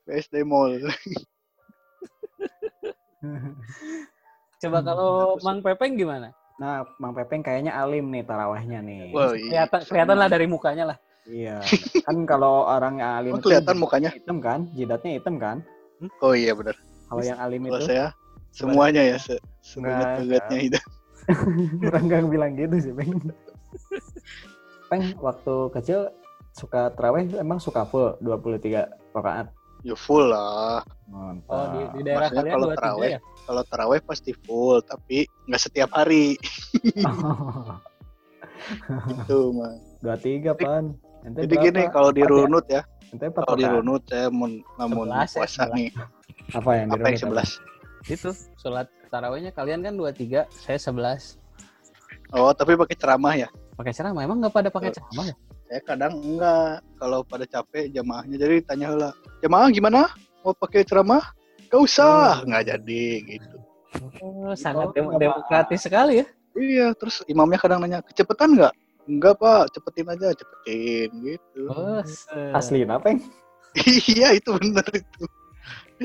[0.07, 0.79] BSD Mall.
[4.63, 6.31] Coba kalau Mang Pepeng gimana?
[6.63, 9.11] Nah, Mang Pepeng kayaknya alim nih tarawehnya nih.
[9.11, 9.67] Wah, iya.
[9.67, 10.99] Kelihatan kelihatan lah dari mukanya lah.
[11.27, 11.59] Iya.
[12.07, 14.11] Kan kalau orang yang alim Oh, itu kelihatan mukanya.
[14.15, 15.67] hitam kan, jidatnya hitam kan.
[16.23, 16.79] Oh iya benar.
[17.11, 18.07] Kalau yang alim Kalau itu saya
[18.55, 19.35] semuanya ya, se
[19.67, 20.81] sebegat-begatnya itu.
[21.87, 23.19] orang bilang gitu sih, Peng.
[24.91, 26.11] Peng, waktu kecil
[26.55, 29.51] suka taraweh emang suka full 23 rakaat.
[29.83, 30.87] Ya full lah.
[31.11, 31.51] Mantap.
[31.51, 33.21] Oh, di, di daerah maksudnya kalian kalau terawih, ya?
[33.43, 36.27] Kalau taraweh pasti full, tapi nggak setiap hari
[39.11, 39.77] gitu, Mang.
[40.03, 40.95] Dua tiga pan.
[41.23, 41.67] Ente Jadi berapa?
[41.71, 42.39] gini, kalau di Empat ya?
[42.43, 42.83] runut ya,
[43.15, 43.75] Ente empat kalau di pekan.
[43.79, 45.89] runut saya mau namun ya, puasa nih,
[46.51, 47.51] Apa yang di apa yang sebelas?
[48.11, 51.39] Itu sholat tarawihnya kalian kan dua tiga, saya sebelas.
[52.35, 53.49] Oh, tapi pakai ceramah ya?
[53.79, 55.37] Pakai ceramah emang nggak pada pakai ceramah ya?
[55.73, 58.37] Saya kadang enggak kalau pada capek jamaahnya.
[58.37, 60.05] Jadi tanya lah, jamaah gimana?
[60.45, 61.33] Mau pakai ceramah?
[61.73, 63.57] Gak usah, nggak jadi gitu.
[64.21, 66.27] Oh, sangat Oh, dem- demokratis sekali ya.
[66.53, 68.69] Iya, terus imamnya kadang nanya, kecepetan nggak?
[69.09, 71.65] Enggak pak, cepetin aja, cepetin gitu.
[71.73, 72.05] Oh,
[72.53, 73.25] Asli apa yang?
[74.13, 75.25] iya itu benar itu.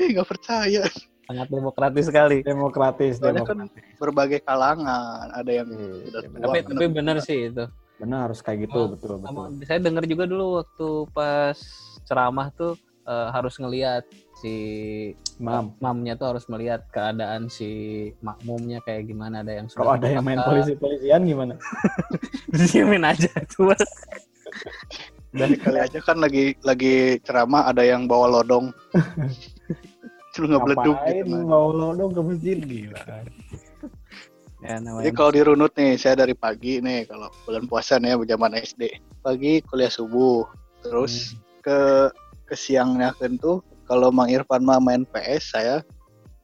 [0.00, 0.88] Eh nggak percaya.
[1.28, 2.40] sangat demokratis sekali.
[2.40, 4.00] Demokratis, Soalnya kan demokratis.
[4.00, 6.40] berbagai kalangan, ada yang udah iya, tua.
[6.56, 7.68] Tapi tapi benar sih itu.
[7.98, 9.26] Benar harus kayak gitu, Oh, betul betul.
[9.26, 11.58] Sama- Saya dengar juga dulu waktu pas
[12.06, 14.04] ceramah tuh eh, harus ngelihat
[14.38, 14.54] si
[15.40, 17.70] Mam, mamnya tuh harus melihat keadaan si
[18.20, 20.50] makmumnya kayak gimana ada yang kalau ada yang main terbakar.
[20.62, 21.54] polisi-polisian gimana?
[22.70, 23.72] diemin aja tuh.
[25.28, 28.70] Dan kali aja kan lagi lagi ceramah ada yang bawa lodong.
[30.36, 31.34] Terus nggak beleduk Ngapain gitu.
[31.34, 31.42] Mas.
[31.44, 33.00] mau lo dong ke masjid gila.
[34.62, 38.36] Ya Jadi kalau di runut nih, saya dari pagi nih kalau bulan puasa nih ya
[38.36, 38.82] zaman SD.
[39.22, 40.46] Pagi kuliah subuh,
[40.82, 42.10] terus ke
[42.48, 45.76] ke siangnya kan tuh kalau Mang Irfan mah main PS, saya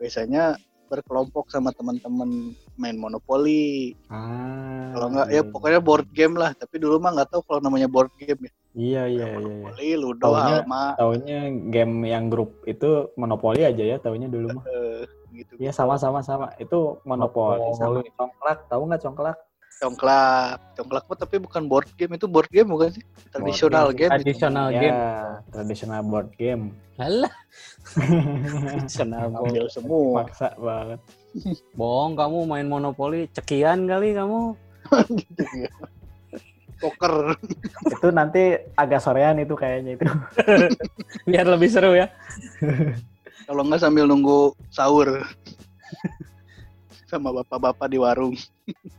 [0.00, 0.56] biasanya
[0.88, 3.96] berkelompok sama teman-teman main monopoli.
[4.08, 4.94] Ah.
[4.94, 6.54] Kalau nggak iya, ya pokoknya board game lah.
[6.54, 8.52] Tapi dulu mah nggak tahu kalau namanya board game ya.
[8.74, 9.26] Iya iya iya.
[9.38, 9.38] iya.
[9.38, 14.64] Monopoli, Ludo, Taunya- Alma, Taunya game yang grup itu monopoli aja ya, taunya dulu mah.
[15.34, 15.52] Gitu.
[15.58, 16.54] Iya sama sama sama.
[16.62, 18.10] Itu monopoli sama Monopoli.
[18.14, 18.58] congklak.
[18.70, 19.38] Tahu nggak congklak?
[19.82, 23.02] Congklak, congklak mah tapi bukan board game itu board game bukan sih?
[23.34, 24.06] Tradisional Board game.
[24.06, 24.14] itu.
[24.22, 25.00] tradisional ya, game.
[25.50, 26.64] tradisional board game.
[26.94, 27.34] Alah.
[28.70, 29.50] Tradisional bohong.
[29.50, 30.22] Ambil semua.
[30.22, 31.00] Maksa banget.
[31.74, 34.54] Bohong kamu main monopoli cekian kali kamu.
[36.82, 37.34] Poker.
[37.90, 38.42] itu nanti
[38.76, 40.04] agak sorean itu kayaknya itu.
[41.28, 42.06] Biar lebih seru ya.
[43.44, 45.20] Kalau nggak sambil nunggu sahur.
[47.04, 48.34] sama bapak-bapak di warung.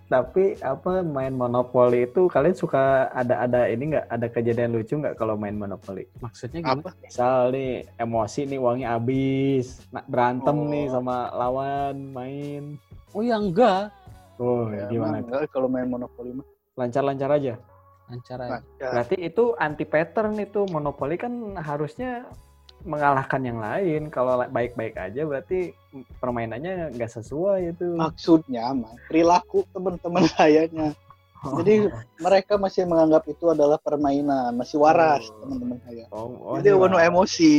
[0.08, 5.18] Tapi apa main monopoli itu kalian suka ada ada ini nggak ada kejadian lucu nggak
[5.18, 6.06] kalau main monopoli?
[6.22, 6.80] Maksudnya gimana?
[6.80, 6.90] Apa?
[7.02, 10.70] Misal nih emosi nih uangnya habis, nah, berantem Oh.
[10.70, 12.64] nih sama lawan main.
[13.12, 13.90] Oh ya enggak.
[14.38, 15.20] Oh Ya, gimana?
[15.20, 16.46] enggak kalau main monopoli mah.
[16.78, 17.54] Lancar-lancar aja.
[18.06, 18.62] Lancar aja.
[18.78, 22.24] ya, Berarti itu anti pattern itu monopoli kan harusnya
[22.86, 24.08] mengalahkan yang lain.
[24.08, 25.74] Kalau la- baik-baik aja berarti
[26.16, 27.88] permainannya nggak sesuai itu.
[27.96, 30.94] maksudnya mah perilaku teman-teman sayanya.
[31.44, 31.90] Jadi
[32.26, 35.44] mereka masih menganggap itu adalah permainan, masih waras Oh.
[35.44, 36.06] teman-teman saya.
[36.10, 36.80] oh, oh, Jadi iya.
[36.80, 37.56] penuh emosi.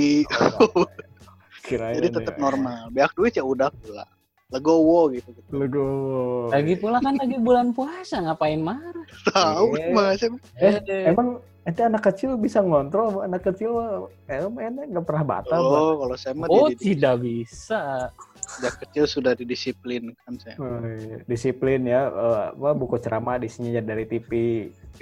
[0.57, 0.87] Oh,
[1.67, 2.41] Kirain Jadi tetap ya.
[2.41, 2.81] normal.
[2.89, 4.07] Beak duit ya udah pula.
[4.47, 5.27] Legowo gitu.
[5.29, 5.51] gitu.
[5.51, 6.47] Legowo.
[6.49, 9.03] Lagi pula kan lagi bulan puasa ngapain marah?
[9.27, 9.91] Tahu Eh.
[9.91, 15.25] mas Eh, Eh, Emang itu anak kecil bisa ngontrol, anak kecil eh, mainnya nggak pernah
[15.27, 15.59] batal.
[15.67, 18.15] Oh, kalau saya mah oh tidak bisa.
[18.47, 20.55] sejak kecil sudah didisiplinkan saya.
[20.63, 21.19] Oh, iya.
[21.27, 22.07] Disiplin ya,
[22.55, 24.31] apa buku ceramah isinya dari TV.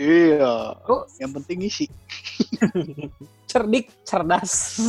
[0.00, 0.72] Iya.
[0.88, 1.05] Oh.
[1.20, 1.87] Yang penting isi.
[3.53, 4.83] Cerdik, cerdas.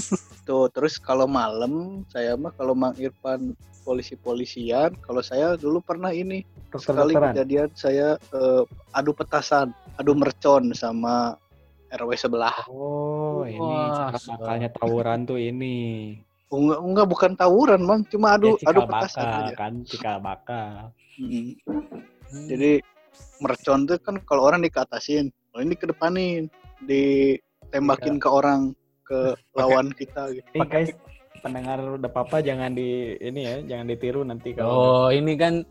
[0.47, 3.53] Tuh, terus kalau malam saya mah kalau Mang Irfan
[3.85, 6.41] polisi-polisian, kalau saya dulu pernah ini
[6.73, 7.33] sekali Dokter-dokteran.
[7.37, 8.63] kejadian saya eh,
[8.97, 9.69] adu petasan,
[10.01, 11.37] adu mercon sama
[11.95, 12.55] RW sebelah.
[12.67, 13.77] Oh, ini
[14.11, 16.15] cara tawuran tuh ini.
[16.51, 19.55] Enggak, enggak bukan tawuran, Bang, cuma adu ya, adu petasan aja.
[19.57, 20.93] kan, cikal bakal.
[21.17, 21.57] Mm.
[22.47, 22.71] Jadi
[23.41, 26.43] mercon tuh kan kalau orang dikatasin, kalau ini kedepanin,
[26.85, 28.71] ditembakin ke orang
[29.03, 30.47] ke lawan kita gitu.
[30.53, 30.91] Ini guys,
[31.41, 35.61] pendengar udah papa jangan di ini ya, jangan ditiru nanti kalau Oh, ini kan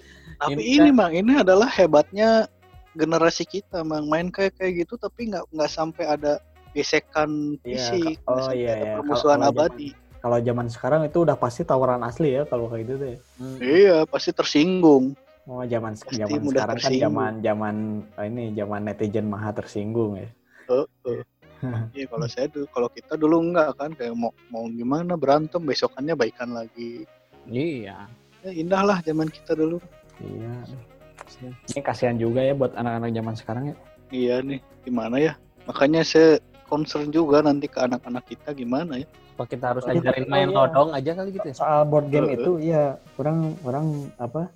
[0.43, 2.51] Tapi Ini ini, Bang, ini adalah hebatnya
[2.95, 4.07] generasi kita, Bang.
[4.07, 6.39] Main kayak kayak gitu tapi nggak nggak sampai ada
[6.73, 8.95] gesekan Iya, fisik, ka- oh, iya, ada iya.
[8.99, 9.89] permusuhan Kalau- kalau abadi.
[10.19, 13.19] kalau zaman sekarang itu udah pasti tawuran asli ya kalau kayak gitu tuh ya.
[13.39, 15.05] hmm, Iya, pasti tersinggung.
[15.45, 17.05] Oh, zaman Pasti zaman mudah sekarang kan tersinggung.
[17.05, 17.75] zaman zaman
[18.17, 20.29] eh, ini zaman netizen maha tersinggung ya.
[20.67, 21.21] Heeh.
[21.93, 26.13] Iya, kalau saya dulu, kalau kita dulu enggak kan kayak mau mau gimana berantem besokannya
[26.13, 27.05] baikan lagi.
[27.47, 28.09] iya.
[28.41, 29.81] Ya, indah lah zaman kita dulu.
[30.19, 30.53] Iya.
[31.67, 33.77] Ini kasihan juga ya buat anak-anak zaman sekarang ya.
[34.11, 35.33] Iya nih, gimana ya?
[35.65, 39.09] Makanya saya concern juga nanti ke anak-anak kita gimana ya.
[39.35, 40.55] Apa kita harus ajarin main Iya.
[40.55, 41.55] lodong aja kali gitu ya?
[41.57, 44.53] Soal board game itu iya, orang orang apa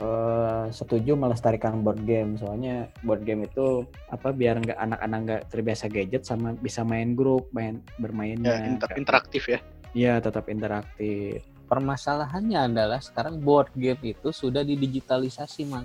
[0.00, 5.86] eh, setuju melestarikan board game soalnya board game itu apa biar nggak anak-anak nggak terbiasa
[5.86, 9.60] gadget sama bisa main grup main Ya, bermainnya inter- interaktif ya.
[9.92, 11.44] Iya, tetap interaktif.
[11.68, 15.84] Permasalahannya adalah sekarang board game itu sudah didigitalisasi, Mang.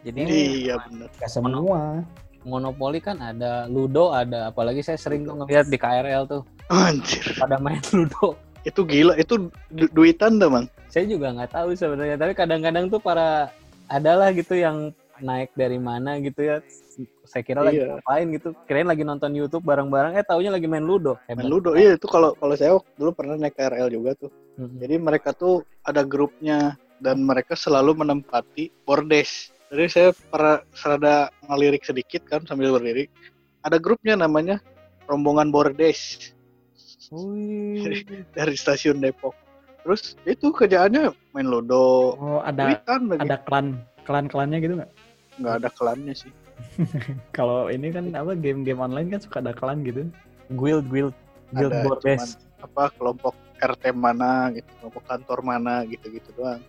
[0.00, 0.20] Jadi
[0.64, 1.08] Iya benar.
[1.16, 2.00] Gak semua.
[2.40, 7.36] monopoli kan ada, Ludo ada, apalagi saya sering tuh ngeliat di KRL tuh Anjir.
[7.36, 8.32] pada main Ludo.
[8.64, 10.64] Itu gila, itu du- duitan dah, Mang.
[10.88, 13.52] Saya juga nggak tahu sebenarnya, tapi kadang-kadang tuh para
[13.86, 14.88] adalah gitu yang
[15.20, 16.56] naik dari mana gitu ya.
[17.22, 18.00] Saya kira lagi Iya.
[18.00, 21.20] ngapain gitu, kirain lagi nonton YouTube bareng-bareng, eh taunya lagi main Ludo.
[21.28, 21.76] Main Ludo.
[21.76, 24.32] Iya, itu kalau kalau saya dulu pernah naik KRL juga tuh.
[24.56, 24.80] Mm-mm.
[24.80, 29.52] Jadi mereka tuh ada grupnya dan mereka selalu menempati bordes.
[29.70, 31.14] Jadi saya pernah serada
[31.46, 33.06] ngelirik sedikit kan sambil berdiri.
[33.62, 34.58] Ada grupnya namanya
[35.06, 36.32] rombongan bordes
[37.10, 38.02] Wih.
[38.34, 39.34] dari stasiun Depok.
[39.82, 43.16] Terus itu kerjaannya main ludo, Oh, ada lagi.
[43.16, 44.90] ada klan klan-klannya gitu nggak?
[45.40, 46.32] Nggak ada kelannya sih.
[47.36, 50.10] Kalau ini kan apa game-game online kan suka ada klan gitu.
[50.52, 51.14] Guild, guild,
[51.54, 52.36] guild Ada, bordes.
[52.60, 56.60] Apa kelompok RT mana gitu, kelompok kantor mana gitu-gitu doang.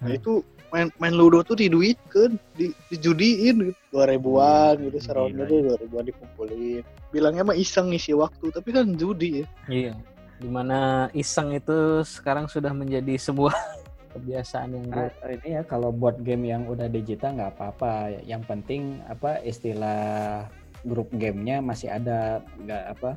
[0.00, 0.16] Nah Hmm.
[0.16, 0.32] itu
[0.74, 3.78] main main ludo tuh diduitkan, di, dijudiin gitu.
[3.94, 5.50] Dua ribuan gitu, Gila, seronda ya.
[5.54, 6.82] tuh dua ribuan dikumpulin.
[7.14, 9.46] Bilangnya mah iseng ngisi waktu, tapi kan judi ya.
[9.70, 9.94] Iya.
[10.42, 13.54] Di mana iseng itu sekarang sudah menjadi sebuah
[14.12, 15.14] kebiasaan yang Ah, buruk.
[15.38, 18.18] ini ya kalau buat game yang udah digital nggak apa-apa.
[18.26, 20.44] Yang penting apa istilah
[20.82, 23.10] grup gamenya masih ada nggak apa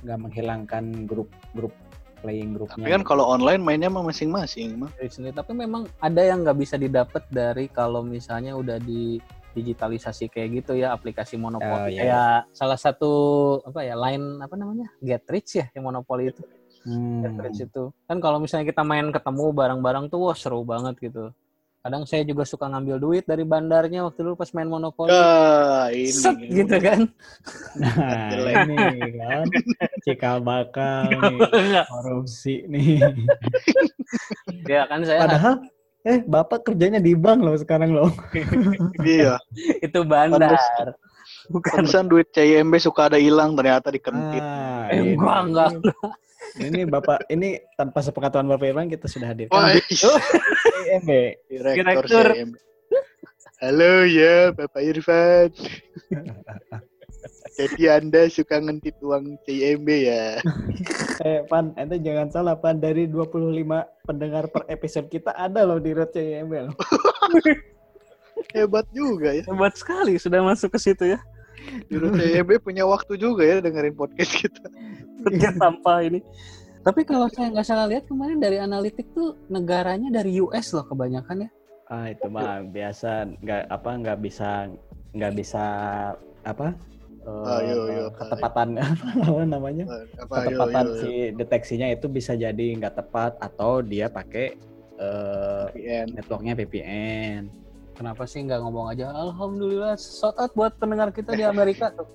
[0.00, 1.72] nggak menghilangkan grup grup
[2.20, 2.84] playing grupnya.
[2.84, 4.90] Tapi kan kalau online mainnya mah masing-masing mah.
[5.10, 9.18] Tapi memang ada yang nggak bisa didapat dari kalau misalnya udah di
[9.50, 13.12] digitalisasi kayak gitu ya aplikasi Oh, monopoli iya, kayak salah satu
[13.66, 14.88] apa ya line apa namanya?
[15.02, 16.42] Get rich ya yang monopoli itu.
[16.80, 17.20] Hmm.
[17.20, 17.92] get rich itu.
[18.06, 21.34] Kan kalau misalnya kita main ketemu bareng-bareng tuh wah seru banget gitu
[21.80, 26.12] kadang saya juga suka ngambil duit dari bandarnya waktu dulu pas main monopoli Ah, ini.
[26.12, 27.08] Set, gitu kan
[27.80, 28.54] Nah, Jelek.
[28.68, 28.76] ini
[29.16, 29.44] kan
[30.04, 33.00] cikal bakal nih korupsi nih.
[34.68, 35.54] ya kan saya Padahal
[36.00, 38.12] eh bapak kerjanya di bank loh sekarang loh.
[39.00, 39.40] Iya.
[39.86, 40.56] itu bandar
[41.48, 44.40] bukan Pantesan duit CIMB suka ada hilang ternyata di kantin.
[44.44, 45.76] Ah, eh, ini, gua enggak
[46.58, 51.10] ini bapak ini tanpa sepengetahuan bapak Irwan kita sudah hadirkan Wah, di CMB.
[51.46, 52.26] direktur Direktur.
[52.34, 52.54] CIMB.
[53.60, 55.52] Halo ya, Bapak Irfan.
[57.60, 60.40] Jadi Anda suka ngentit uang CIMB ya?
[61.20, 63.36] Eh Pan, ente jangan salah Pan dari 25
[64.08, 66.76] pendengar per episode kita ada loh di Road CMB loh.
[68.56, 69.44] Hebat juga ya.
[69.44, 71.20] hebat sekali sudah masuk ke situ ya
[71.90, 74.66] Juru CIMB punya waktu juga ya dengerin podcast kita.
[75.20, 76.24] kerja tanpa ini.
[76.80, 81.44] Tapi kalau saya nggak salah lihat kemarin dari analitik tuh negaranya dari US loh kebanyakan
[81.44, 81.50] ya.
[81.92, 84.70] Ah itu mah biasa nggak apa nggak bisa
[85.12, 85.64] nggak bisa
[86.46, 86.72] apa
[87.26, 88.68] eh, Ah, yo, yo, apa ketepatan
[89.28, 89.84] apa namanya
[90.16, 94.56] Apa, yo, ketepatan si deteksinya itu bisa jadi nggak tepat atau dia pakai
[94.96, 96.06] eh, VPN.
[96.16, 97.42] networknya VPN.
[98.00, 102.08] Kenapa sih nggak ngomong aja Alhamdulillah shout out buat pendengar kita di Amerika tuh.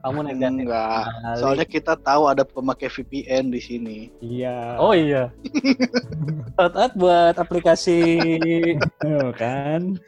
[0.00, 0.64] Kamu negatif.
[0.64, 1.04] Enggak.
[1.36, 3.98] Soalnya kita tahu ada pemakai VPN di sini.
[4.24, 4.80] Iya.
[4.80, 5.28] Oh iya.
[6.56, 8.00] shout out buat aplikasi
[8.96, 10.00] Tuh kan.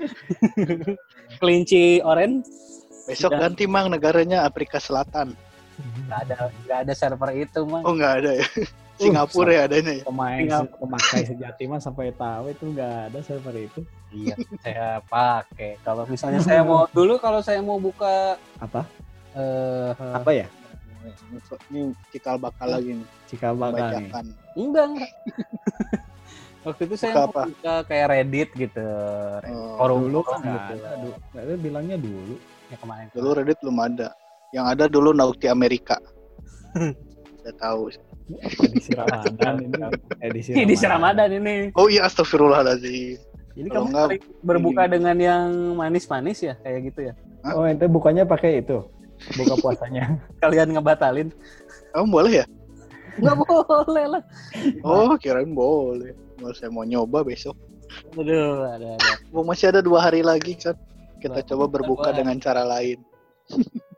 [1.37, 2.49] kelinci orange.
[3.05, 3.53] Besok Udah.
[3.53, 5.37] ganti mang negaranya Afrika Selatan.
[6.09, 7.85] Nggak ada nggak ada server itu mah.
[7.85, 8.47] Oh nggak ada ya.
[8.97, 10.05] Singapura ya adanya ya.
[10.09, 13.85] Pemain Tinggal- pemakai sejati mah sampai tahu itu nggak ada server itu.
[14.13, 15.81] Iya, saya pakai.
[15.81, 18.85] Kalau misalnya saya mau dulu kalau saya mau buka Apa?
[19.33, 20.47] eh Apa ya?
[21.73, 23.09] Ini cikal bakal lagi nih.
[23.27, 24.07] Cikal bakal nih.
[24.07, 24.25] Bacakan.
[24.55, 25.11] enggak enggak.
[26.63, 27.43] Waktu itu saya Buka mau apa?
[27.51, 28.87] buka kayak Reddit gitu.
[29.51, 31.11] Oh, Forum Dulu kan gitu.
[31.35, 32.39] ada bilangnya dulu.
[32.71, 33.11] Ya kemarin.
[33.11, 34.09] Dulu Reddit belum ada.
[34.55, 35.99] Yang ada dulu Nauti Amerika.
[37.43, 37.91] Udah tahu.
[38.63, 39.75] Edisi Ramadan ini.
[40.23, 41.57] Edisi Ini di Ramadan ini.
[41.75, 43.19] Oh iya astagfirullahaladzim.
[43.53, 44.09] Jadi Kalau kamu enggak,
[44.41, 47.15] berbuka dengan yang manis-manis ya kayak gitu ya.
[47.53, 48.81] Oh, ente bukannya pakai itu.
[49.37, 50.17] Buka puasanya.
[50.43, 51.29] Kalian ngebatalin?
[51.93, 52.47] Kamu boleh ya?
[53.21, 54.23] Enggak boleh lah.
[54.81, 56.17] Oh kirain boleh.
[56.41, 57.55] Mau saya mau nyoba besok.
[58.17, 59.13] Aduh, ada ada.
[59.31, 60.73] Oh, masih ada dua hari lagi kan.
[61.21, 62.99] Kita Dua- coba berbuka dua- dengan cara lain.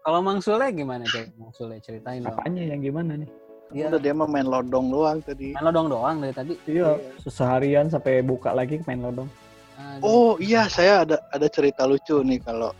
[0.04, 1.38] Kalau Mang Sule gimana, Cek?
[1.38, 2.34] Mang Sule ceritain dong.
[2.34, 3.30] Apanya yang gimana nih?
[3.72, 3.88] Iya.
[3.88, 5.56] Udah dia mah main lodong doang tadi.
[5.56, 6.52] Main lodong doang dari tadi.
[6.68, 9.30] Iya, seharian sampai buka lagi main lodong.
[9.74, 10.00] Aduh.
[10.00, 12.70] Oh iya saya ada ada cerita lucu nih kalau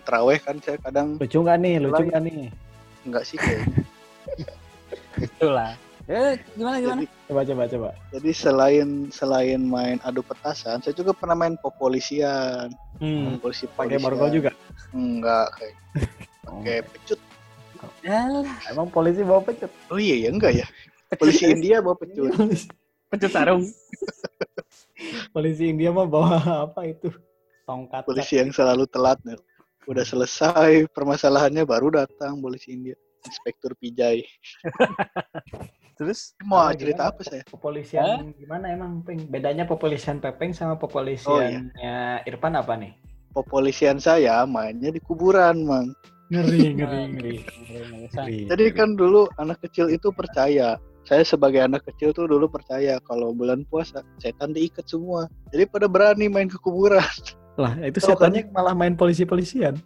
[0.00, 1.74] teraweh kan saya kadang Lucu nggak nih?
[1.80, 2.38] Lucu nggak nih?
[3.02, 3.66] enggak sih kayak
[5.28, 5.74] itulah.
[6.08, 6.96] Eh, gimana gimana?
[6.96, 7.88] jadi, Coba coba coba.
[8.08, 13.36] jadi selain selain main adu petasan saya juga pernah main popolisian Hmm.
[13.38, 14.50] polisi Pakai borgol juga.
[14.90, 15.74] enggak kayak
[16.48, 16.64] Oh.
[16.64, 17.20] kayak pecut
[18.00, 18.56] Yalah.
[18.66, 19.68] Emang polisi bawa pecut.
[19.86, 20.66] oh iya ya enggak ya
[21.14, 22.32] Polisi India bawa pecut.
[23.08, 23.62] pecut sarung.
[25.30, 26.36] Polisi India mah bawa
[26.70, 27.08] apa itu?
[27.64, 28.04] Tongkat.
[28.04, 29.18] Polisi yang selalu telat.
[29.22, 29.38] nih.
[29.84, 32.96] Udah selesai permasalahannya baru datang polisi India.
[33.24, 34.22] Inspektur Pijai.
[35.98, 37.10] Terus Mau Ah, cerita gimana?
[37.10, 37.42] apa saya?
[37.44, 39.26] Kepolisian gimana emang Peng?
[39.26, 42.94] Bedanya kepolisian Pepeng sama kepolisiannya Irfan apa nih?
[43.34, 45.90] Kepolisian saya mainnya di kuburan, Mang.
[46.30, 47.36] Ngeri, ngeri, ngeri.
[48.14, 48.38] ngeri.
[48.46, 50.78] Jadi kan dulu anak kecil itu percaya.
[51.08, 55.24] Saya sebagai anak kecil tuh dulu percaya kalau bulan puasa setan diikat semua.
[55.56, 57.00] Jadi pada berani main ke kuburan.
[57.62, 58.28] lah itu Tahu kan?
[58.28, 59.80] setannya malah main polisi-polisian.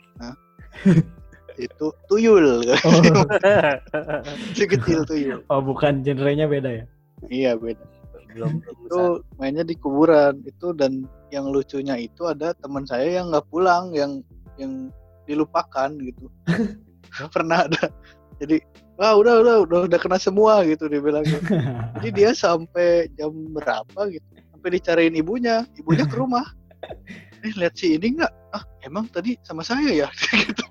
[1.55, 2.67] Itu tuyul.
[2.67, 3.01] Oh,
[4.59, 5.47] Si kecil tuyul.
[5.47, 6.85] oh bukan genrenya beda ya?
[7.31, 7.87] Iya beda.
[8.33, 13.47] belum Itu mainnya di kuburan itu dan yang lucunya itu ada teman saya yang nggak
[13.53, 14.27] pulang yang
[14.59, 14.91] yang
[15.31, 16.27] dilupakan gitu.
[17.35, 17.95] Pernah ada.
[18.43, 18.59] Jadi
[19.03, 21.27] wah udah udah udah udah kena semua gitu dia bilang.
[21.99, 26.47] Jadi dia sampai jam berapa gitu sampai dicariin ibunya, ibunya ke rumah.
[27.43, 28.55] Eh lihat si ini nggak?
[28.55, 30.09] Ah emang tadi sama saya ya?
[30.47, 30.63] gitu.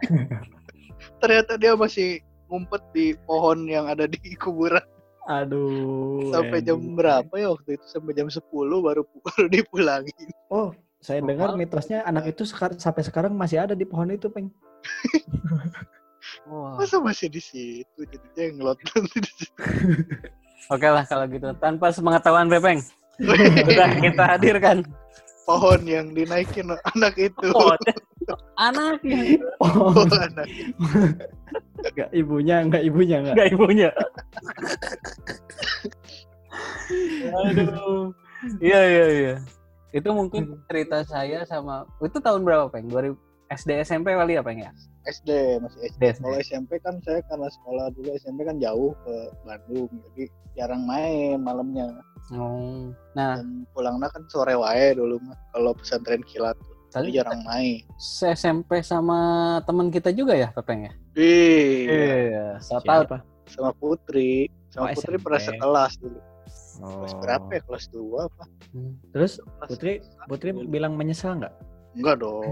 [1.19, 4.79] Ternyata dia masih ngumpet di pohon yang ada di kuburan
[5.27, 6.31] Aduh.
[6.31, 8.39] sampai jam berapa ya waktu itu sampai jam 10
[8.79, 10.31] baru baru dipulangin.
[10.47, 10.71] Oh,
[11.03, 14.47] saya dengar mitosnya anak itu sekar- sampai sekarang masih ada di pohon itu, Peng.
[16.45, 16.77] Wah.
[16.77, 19.61] Masa masih di situ jadi jenglot nanti di situ.
[20.73, 21.49] Oke lah kalau gitu.
[21.57, 22.79] Tanpa sepengetahuan Bepeng.
[23.17, 24.85] Sudah kita hadirkan.
[25.41, 27.49] pohon yang dinaikin anak itu.
[27.51, 27.73] Oh,
[28.55, 29.41] anaknya.
[29.57, 30.45] Oh, Oh, anak.
[31.81, 33.33] enggak ibunya, enggak ibunya, enggak.
[33.35, 33.89] Enggak ibunya.
[37.31, 38.13] Aduh.
[38.61, 39.35] Iya iya iya.
[39.91, 42.87] Itu mungkin cerita saya sama itu tahun berapa, Peng?
[42.87, 43.17] 2000
[43.51, 44.71] SD SMP kali ya, Peng ya?
[45.03, 45.29] SD
[45.59, 46.01] masih SD.
[46.13, 46.21] SD.
[46.21, 50.23] Kalau SMP kan saya karena sekolah dulu SMP kan jauh ke Bandung jadi
[50.53, 51.89] jarang main malamnya
[52.31, 52.93] Oh.
[53.11, 56.77] Nah, dan pulangnya kan sore wae dulu mah kalau pesantren kilat tuh.
[56.87, 57.81] tadi Jadi jarang main.
[57.97, 59.19] se SMP sama
[59.61, 60.93] teman kita juga ya, Pepeng ya?
[61.17, 63.03] Iya, Iya, tahu.
[63.03, 63.17] Siapa?
[63.47, 64.47] sama Putri.
[64.69, 65.23] Sama Oh, Putri SMP.
[65.23, 66.19] pernah sekelas dulu.
[66.79, 66.87] Oh.
[67.03, 67.61] Kelas berapa ya?
[67.61, 68.43] Kelas 2 apa?
[68.71, 68.93] Hmm.
[69.11, 69.91] Terus Kelas Putri
[70.29, 71.51] Putri bilang menyesal nggak?
[71.91, 72.43] Enggak dong.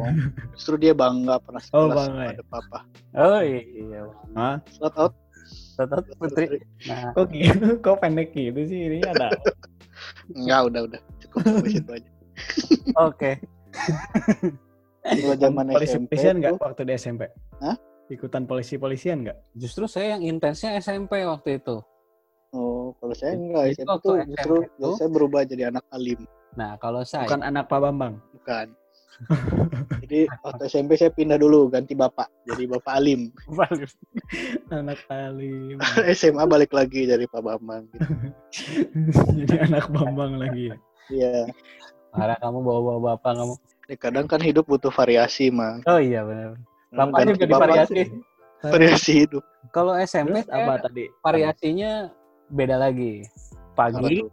[0.54, 2.32] Justru dia bangga pernah Oh, sekelas bangga sama ya?
[2.32, 2.80] ada papa.
[3.14, 4.02] Oh iya.
[4.34, 4.56] Hah?
[4.70, 5.14] Shout out
[5.50, 6.46] Tetap buat Putri.
[6.86, 7.68] Nah, Kok gitu?
[7.84, 8.80] Kok pendek gitu sih?
[8.86, 9.32] Ini ada.
[10.30, 11.02] Enggak, udah udah.
[11.20, 12.10] Cukup sampai situ aja.
[13.00, 13.32] oke.
[15.02, 17.22] Kalau zaman polisi SMP polisian nggak waktu di SMP?
[17.60, 17.76] Hah?
[18.08, 19.38] Ikutan polisi polisian nggak?
[19.56, 21.80] Justru saya yang intensnya SMP waktu itu.
[22.52, 24.94] oh, kalau saya enggak Itu SMP justru tuh.
[24.96, 26.20] saya berubah jadi anak alim,
[26.52, 28.18] Nah, kalau saya Bukan anak Pak Bambang.
[28.34, 28.68] bukan.
[30.06, 33.30] jadi waktu SMP saya pindah dulu ganti bapak jadi bapak alim.
[34.76, 35.76] anak alim.
[36.18, 38.10] SMA balik lagi jadi Pak Bambang gitu.
[39.44, 40.72] Jadi anak Bambang lagi.
[40.72, 40.76] ya.
[41.10, 41.52] Iya.
[42.16, 43.56] Marah kamu bawa-bawa bapak kamu.
[43.90, 45.82] Ya, kadang kan hidup butuh variasi, Mang.
[45.90, 46.62] Oh iya benar.
[46.94, 47.94] Nah, Bapak juga bapak divariasi.
[47.94, 48.08] sih.
[48.62, 49.44] Variasi hidup.
[49.74, 51.04] Kalau SMP Terus apa saya tadi?
[51.26, 51.92] variasinya
[52.54, 53.26] beda lagi.
[53.74, 54.26] Pagi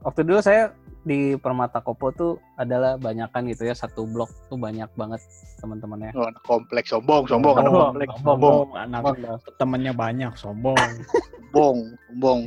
[0.00, 4.88] waktu dulu saya di Permata Kopo tuh adalah banyakan gitu ya satu blok tuh banyak
[4.94, 5.20] banget
[5.58, 6.12] teman-temannya.
[6.12, 8.12] Oh, anak kompleks sombong, sombong, anak kompleks.
[8.20, 8.36] sombong.
[8.36, 9.38] Sombong, anak Sombong.
[9.56, 10.76] temannya banyak, sombong.
[11.50, 11.78] Sombong,
[12.08, 12.40] sombong.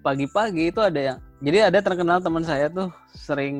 [0.00, 3.56] Pagi-pagi itu ada yang jadi ada terkenal teman saya tuh sering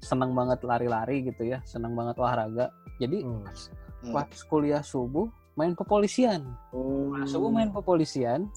[0.00, 2.72] senang banget lari-lari gitu ya, senang banget olahraga.
[2.96, 4.12] Jadi Hmm.
[4.12, 6.44] pas kuliah subuh main kepolisian.
[6.72, 7.12] Oh.
[7.12, 8.48] Kuliah subuh main kepolisian.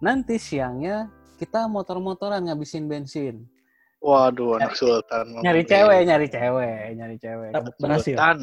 [0.00, 3.44] Nanti siangnya kita motor-motoran ngabisin bensin.
[4.02, 5.30] Waduh, anak sultan.
[5.46, 7.50] Nyari cewek, nyari cewek, nyari cewek.
[7.54, 8.18] Dap- Berhasil?
[8.18, 8.36] Sultan.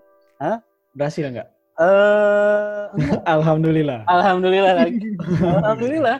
[0.96, 1.50] Berhasil nggak?
[1.80, 2.84] Eh,
[3.36, 4.08] Alhamdulillah.
[4.08, 5.00] alhamdulillah lagi.
[5.60, 6.18] Alhamdulillah.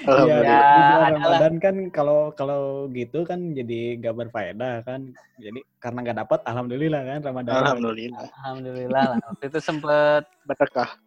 [0.00, 0.58] Iya, Alhamdulillah.
[0.66, 1.10] Ya, adalah.
[1.12, 5.14] Ramadan kan kalau kalau gitu kan jadi nggak berfaedah kan.
[5.38, 7.54] Jadi karena nggak dapat, alhamdulillah kan Ramadan.
[7.62, 8.18] Alhamdulillah.
[8.26, 9.18] Alhamdulillah lah.
[9.30, 10.98] Waktu itu sempet Berkah.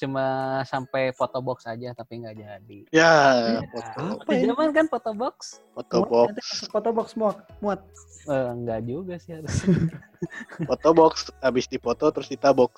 [0.00, 0.24] Cuma
[0.64, 2.78] sampai foto box aja tapi nggak jadi.
[2.88, 3.12] Ya,
[3.60, 5.60] Nah, foto, Apa zaman kan foto box?
[5.76, 6.36] foto Muat, box,
[6.72, 7.36] foto box muat.
[7.60, 7.80] Muat.
[8.24, 9.52] Eh, enggak juga sih harus.
[10.68, 12.72] foto box, habis difoto terus ditabox.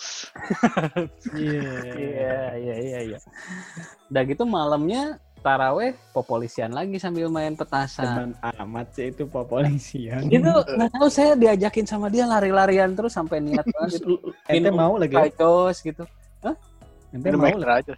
[1.34, 1.70] Iya.
[1.94, 3.18] Iya, iya, iya, iya.
[4.10, 8.06] Udah gitu malamnya taraweh popolisian lagi sambil main petasan.
[8.06, 8.30] Teman
[8.62, 10.30] amat sih itu polisian.
[10.30, 14.94] Itu nggak tahu saya diajakin sama dia lari-larian terus sampai niat banget Terus ente mau
[14.94, 15.14] lagi?
[15.18, 16.06] kacos gitu.
[17.12, 17.94] Ente Minum mau extra.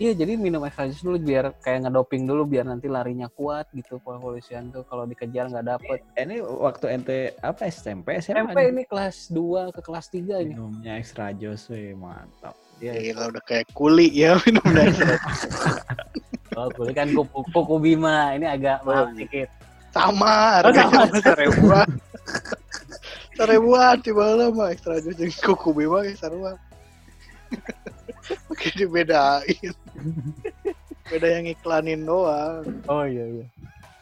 [0.00, 4.00] Iya jadi minum extra jus dulu biar kayak ngedoping dulu biar nanti larinya kuat gitu
[4.00, 6.00] polisian tuh kalau dikejar nggak dapet.
[6.16, 8.16] Ini waktu ente apa SMP?
[8.16, 10.56] SMP ini kelas 2 ke kelas 3 ini.
[10.56, 12.56] minumnya extra jos, weh, mantap.
[12.80, 13.12] Iya.
[13.12, 15.20] Gila udah kayak kuli ya minum extra.
[16.56, 18.32] Oh, kulit kan kuku, kuku Bima.
[18.40, 19.52] Ini agak mahal sedikit.
[19.92, 20.96] Sama, Oh, harganya sama.
[21.12, 21.88] mah seribuan.
[23.36, 26.16] seribuan di bala mah ekstra jus kuku bima ge
[28.50, 29.72] Oke dibedain.
[31.10, 32.62] Beda yang iklanin doang.
[32.86, 33.46] Oh iya iya.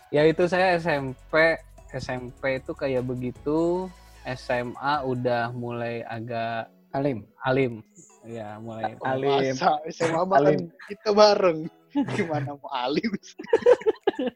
[0.09, 1.57] Ya itu saya SMP
[1.93, 3.89] SMP itu kayak begitu.
[4.29, 7.24] SMA udah mulai agak Alim.
[7.45, 7.81] alim.
[8.29, 9.57] Ya mulai Alim.
[9.57, 10.61] Masa SMA Alim.
[10.89, 11.68] kita bareng.
[12.12, 13.09] Gimana mau alim?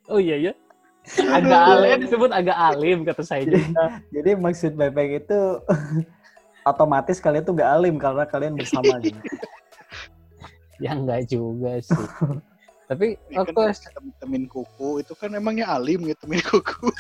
[0.09, 0.53] Oh iya ya.
[1.29, 4.01] Agak alim disebut agak alim kata saya juga.
[4.09, 5.41] Jadi maksud Bebek itu
[6.71, 9.19] otomatis kalian tuh gak alim karena kalian bersama gitu.
[10.83, 11.95] Ya enggak juga sih.
[12.91, 13.87] Tapi waktu kan S-
[14.19, 16.91] temin kuku itu kan emangnya alim gitu temin kuku.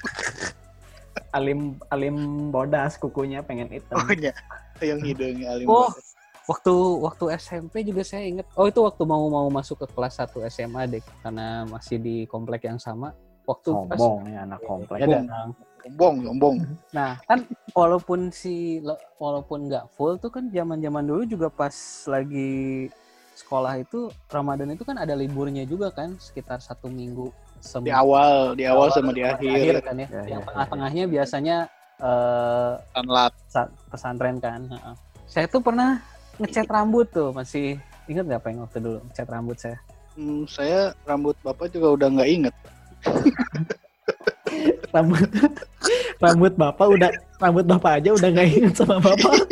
[1.36, 4.00] Alim alim bodas kukunya pengen hitam.
[4.00, 4.32] Oh iya,
[4.80, 5.68] yang hidungnya alim.
[5.68, 5.88] Oh.
[5.88, 6.04] banget.
[6.42, 6.74] waktu
[7.04, 8.48] waktu SMP juga saya ingat.
[8.56, 12.64] Oh itu waktu mau mau masuk ke kelas 1 SMA deh karena masih di komplek
[12.68, 13.12] yang sama.
[13.44, 14.98] Waktu pas Sombong ya anak komplek.
[15.04, 15.20] Ya,
[15.84, 16.16] Sombong.
[16.24, 16.56] Sombong.
[16.94, 17.44] Nah, kan
[17.76, 18.80] walaupun si
[19.20, 21.74] walaupun nggak full tuh kan zaman-zaman dulu juga pas
[22.08, 22.88] lagi
[23.32, 28.52] sekolah itu Ramadan itu kan ada liburnya juga kan sekitar satu minggu sem- Di awal,
[28.54, 29.80] di awal sama di akhir.
[29.80, 30.06] kan ya.
[30.08, 31.56] Ya, yang ya, tengah-tengahnya biasanya
[31.98, 33.32] eh Tanlat.
[33.46, 34.60] sa- pesantren kan.
[34.66, 34.94] Heeh.
[35.24, 36.02] Saya tuh pernah
[36.36, 39.78] ngecat rambut tuh masih ingat nggak pengen waktu dulu ngecat rambut saya?
[40.12, 42.54] Hmm, saya rambut bapak juga udah nggak inget.
[44.92, 45.24] Rambut
[46.20, 47.08] rambut bapak udah
[47.40, 49.32] rambut bapak aja udah gak ingat sama bapak.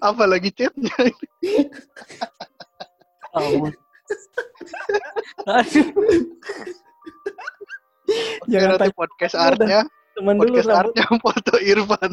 [0.00, 0.94] Apalagi chatnya.
[3.32, 3.64] Oh.
[5.48, 5.88] Aduh,
[8.44, 9.80] Jangan nanti podcast artnya,
[10.12, 10.80] teman dulu podcast rambut.
[10.92, 12.12] artnya foto Irfan.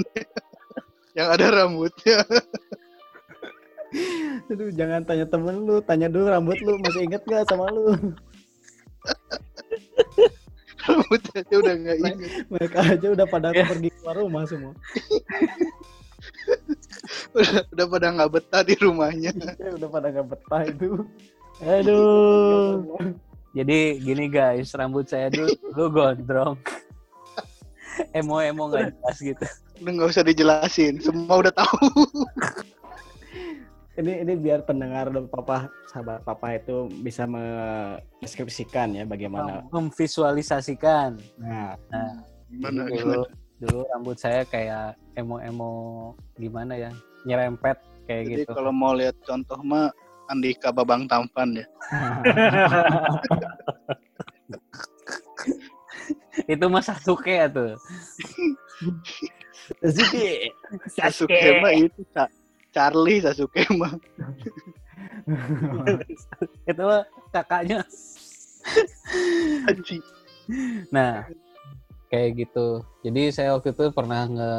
[1.12, 2.20] yang ada rambutnya.
[4.48, 7.92] Aduh, jangan tanya temen lu, tanya dulu rambut lu masih inget gak sama lu?
[10.80, 12.32] rambutnya aja udah nggak inget.
[12.48, 13.68] Mereka aja udah pada Ya.
[13.68, 14.72] pergi keluar rumah semua.
[17.38, 19.32] Udah, udah pada nggak betah di rumahnya.
[19.62, 20.90] Ya, udah pada gak betah itu.
[21.62, 22.82] aduh.
[23.54, 26.56] Jadi gini guys, rambut saya dulu, dulu gondrong.
[28.18, 29.46] Emo-emo nggak jelas gitu.
[29.82, 31.86] Udah nggak usah dijelasin, semua udah tahu.
[34.00, 39.68] Ini ini biar pendengar dan papa sahabat papa itu bisa mendeskripsikan ya bagaimana.
[39.76, 41.20] Memvisualisasikan.
[41.36, 43.28] Nah, Nah, Gimana, dulu, gimana?
[43.60, 46.92] Dulu rambut saya kayak emo-emo gimana ya,
[47.28, 47.76] nyerempet
[48.08, 48.56] kayak Jadi gitu.
[48.56, 49.92] kalau mau lihat contoh mah
[50.32, 51.68] Andika Babang Tampan ya.
[56.48, 57.76] Itu mah Sasuke ya tuh.
[59.84, 60.56] Sasuke.
[60.90, 62.32] Sasuke mah itu Sa-
[62.72, 63.94] Charlie Sasuke mah.
[66.70, 67.04] Itu mah
[67.34, 67.84] kakaknya.
[69.68, 70.04] Anjing.
[70.94, 71.26] Nah,
[72.10, 72.82] kayak gitu.
[73.06, 74.54] Jadi saya waktu itu pernah nge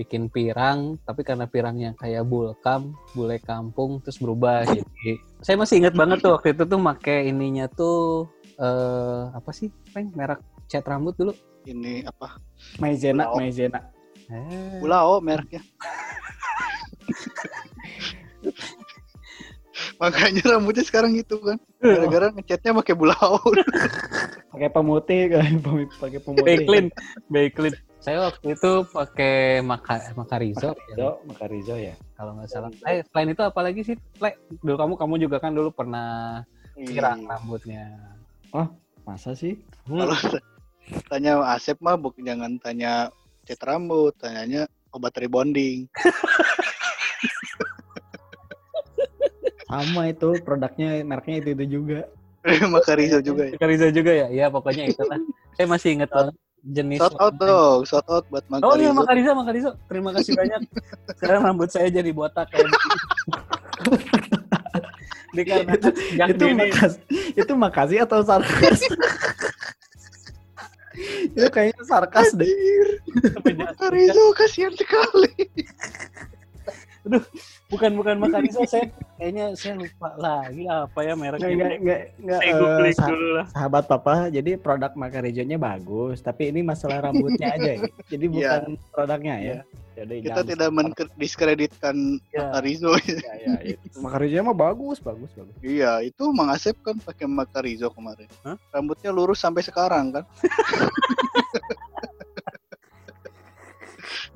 [0.00, 4.64] bikin pirang, tapi karena pirangnya kayak bulkam, bule kampung, terus berubah.
[4.64, 8.26] Jadi saya masih ingat banget tuh waktu itu tuh make ininya tuh
[8.58, 11.36] eh apa sih, peng merek cat rambut dulu.
[11.68, 12.40] Ini apa?
[12.80, 13.38] Maizena, Bulao.
[13.38, 13.80] Maizena.
[14.32, 15.60] Eh, Bulao mereknya.
[19.98, 21.58] Makanya rambutnya sekarang gitu kan.
[21.82, 23.38] Gara-gara ngecatnya pakai bulao.
[24.54, 25.50] Pakai pemutih kan,
[26.00, 26.42] pakai pemutih.
[26.42, 26.86] Beyklin,
[27.30, 27.74] Beyklin.
[28.02, 31.94] Saya waktu itu pakai maka Makarizo, ya, Rizo, maka Rizo ya.
[32.16, 32.70] kalau nggak salah.
[32.88, 33.94] Eh, selain itu apa lagi sih?
[34.18, 34.34] Le,
[34.64, 36.42] dulu kamu kamu juga kan dulu pernah
[36.74, 37.28] pirang Iya.
[37.28, 37.84] rambutnya.
[39.04, 39.58] Masa sih?
[39.84, 40.16] Kalau
[41.12, 43.12] tanya Asep mah bukan jangan tanya
[43.44, 45.86] cat rambut, tanyanya obat rebonding.
[49.68, 52.00] Sama itu produknya mereknya itu itu juga.
[52.72, 53.52] Maka Rizal juga ya.
[53.54, 54.26] Makarizo juga ya?
[54.28, 55.20] Iya, pokoknya itu lah.
[55.52, 58.90] Saya masih ingat banget jenis Shout out dong, shout out buat Maka Oh iya.
[58.90, 59.70] Makarizo, Makarizo.
[59.86, 60.60] Terima kasih banyak.
[61.14, 62.66] Sekarang rambut saya jadi botak kayak
[65.28, 66.92] Dikarenakan sejak itu dini makas,
[67.36, 68.80] itu makasih atau sarkas?
[71.36, 72.48] itu kayaknya sarkas deh.
[72.48, 75.30] sejak- Maka Rizal kasihan sekali.
[77.70, 81.48] Bukan bukan Makarizo saya kayaknya saya lupa lagi apa ya mereknya.
[81.48, 82.40] nggak, nggak, nggak,
[83.38, 83.46] lah.
[83.52, 87.88] sahabat papa, jadi produk Makarizonya bagus, tapi ini masalah rambutnya aja ya.
[88.10, 88.34] Jadi Iya.
[88.34, 89.58] bukan produknya ya.
[89.98, 91.96] Jadi Kita jangan tidak mendiskreditkan
[92.30, 92.38] Ya.
[92.54, 92.94] Maka Rizal.
[93.02, 93.96] Ya, ya, itu.
[93.98, 95.54] Makarizonya mah bagus, bagus, bagus.
[95.58, 98.30] Iya, itu Mang Asep kan pakai Maka Rizal kemarin.
[98.46, 98.54] Hah?
[98.70, 100.24] Rambutnya lurus sampai sekarang kan.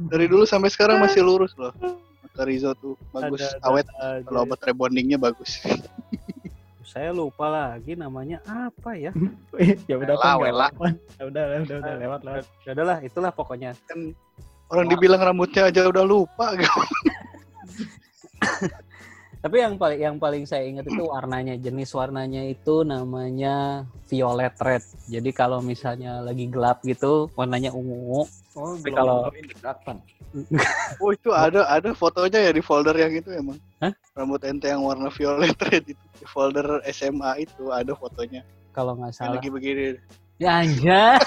[0.02, 1.70] Dari dulu sampai sekarang masih lurus loh.
[2.32, 3.86] Maka Rizal tuh bagus, Ada- ada- awet.
[3.92, 5.60] ada- Kalau obat rebondingnya bagus.
[6.92, 9.12] saya lupa lagi namanya apa ya.
[9.88, 10.66] ya udah Pan, nggak wela.
[10.72, 10.86] apa-apa.
[11.16, 12.44] Ya udah udah udah lewat lewat.
[12.64, 13.70] Ya udahlah, itulah pokoknya.
[13.84, 14.16] kan
[14.72, 16.56] orang dibilang rambutnya aja udah lupa
[19.42, 24.86] Tapi yang paling yang paling saya ingat itu warnanya, jenis warnanya itu namanya violet red.
[25.10, 28.22] Jadi kalau misalnya lagi gelap gitu, warnanya ungu.
[28.54, 29.26] Oh, Tapi kalau-
[31.02, 33.92] oh itu ada ada fotonya ya di folder yang itu emang Hah?
[34.16, 38.40] rambut ente yang warna violet red itu di folder SMA itu ada fotonya
[38.72, 39.36] Kalau nggak yang salah.
[39.36, 40.00] lagi begini
[40.40, 41.20] Ya anja.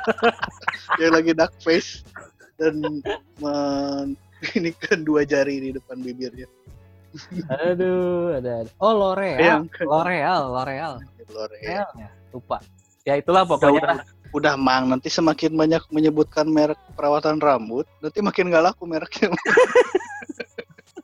[1.00, 2.00] yang lagi dark face
[2.56, 2.80] dan
[3.36, 4.16] men
[4.56, 6.48] ini kan dua jari di depan bibirnya
[7.48, 8.64] Aduh, ada.
[8.64, 8.70] ada.
[8.80, 9.38] Oh, L'Oreal.
[9.38, 10.94] yang L'Oreal, L'Oreal.
[11.28, 11.88] L'Oreal.
[11.96, 12.58] Ya, lupa.
[13.02, 13.82] Ya itulah pokoknya.
[13.82, 13.96] udah,
[14.32, 19.28] udah mang nanti semakin banyak menyebutkan merek perawatan rambut nanti makin nggak laku mereknya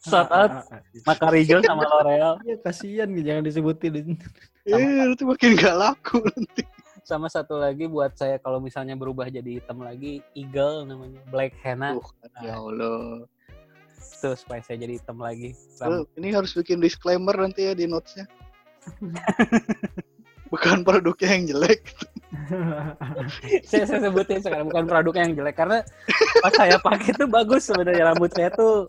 [0.08, 0.64] Shout out
[1.04, 2.40] Makarijo sama L'Oreal.
[2.46, 4.16] Ya kasihan jangan disebutin.
[4.64, 6.64] eh nanti makin nggak laku nanti
[7.08, 11.96] Sama satu lagi buat saya kalau misalnya berubah jadi hitam lagi, Eagle namanya, Black Henna.
[11.96, 12.04] Tuh,
[12.44, 13.24] ya Allah
[13.98, 15.54] Tuh supaya saya jadi hitam lagi.
[15.82, 18.26] Well, ini harus bikin disclaimer nanti ya di notesnya.
[20.52, 21.92] Bukan produknya yang jelek.
[23.68, 25.56] Saya, saya sebutin sekarang bukan produk yang jelek.
[25.56, 25.84] Karena
[26.40, 28.88] pas saya pakai tuh bagus sebenarnya rambut saya tuh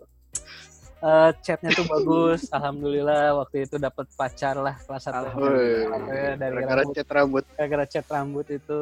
[1.03, 2.47] eh catnya tuh bagus.
[2.51, 5.39] Alhamdulillah waktu itu dapat pacar lah kelas satu.
[5.39, 6.95] Dari gara-gara rambut.
[6.95, 7.43] cat rambut.
[7.55, 8.79] Gara-gara cat rambut itu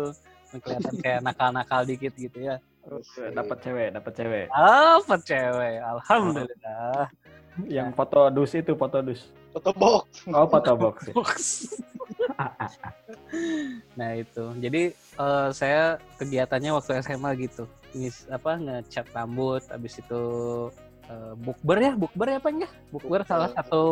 [0.61, 2.57] kelihatan kayak nakal-nakal dikit gitu ya
[3.35, 4.45] dapat cewek, dapat cewek.
[4.51, 7.11] apa cewek alhamdulillah.
[7.65, 9.33] Yang foto dus itu foto dus.
[9.57, 10.05] foto box.
[10.29, 11.09] Oh, foto box.
[11.09, 11.13] ya.
[13.99, 14.45] nah itu.
[14.61, 17.65] Jadi eh, saya kegiatannya waktu SMA gitu.
[17.97, 20.21] Ngis, apa ngecat rambut habis itu
[21.09, 22.69] eh, bukber ya bukber ya apa ya?
[22.93, 23.83] Bukber salah satu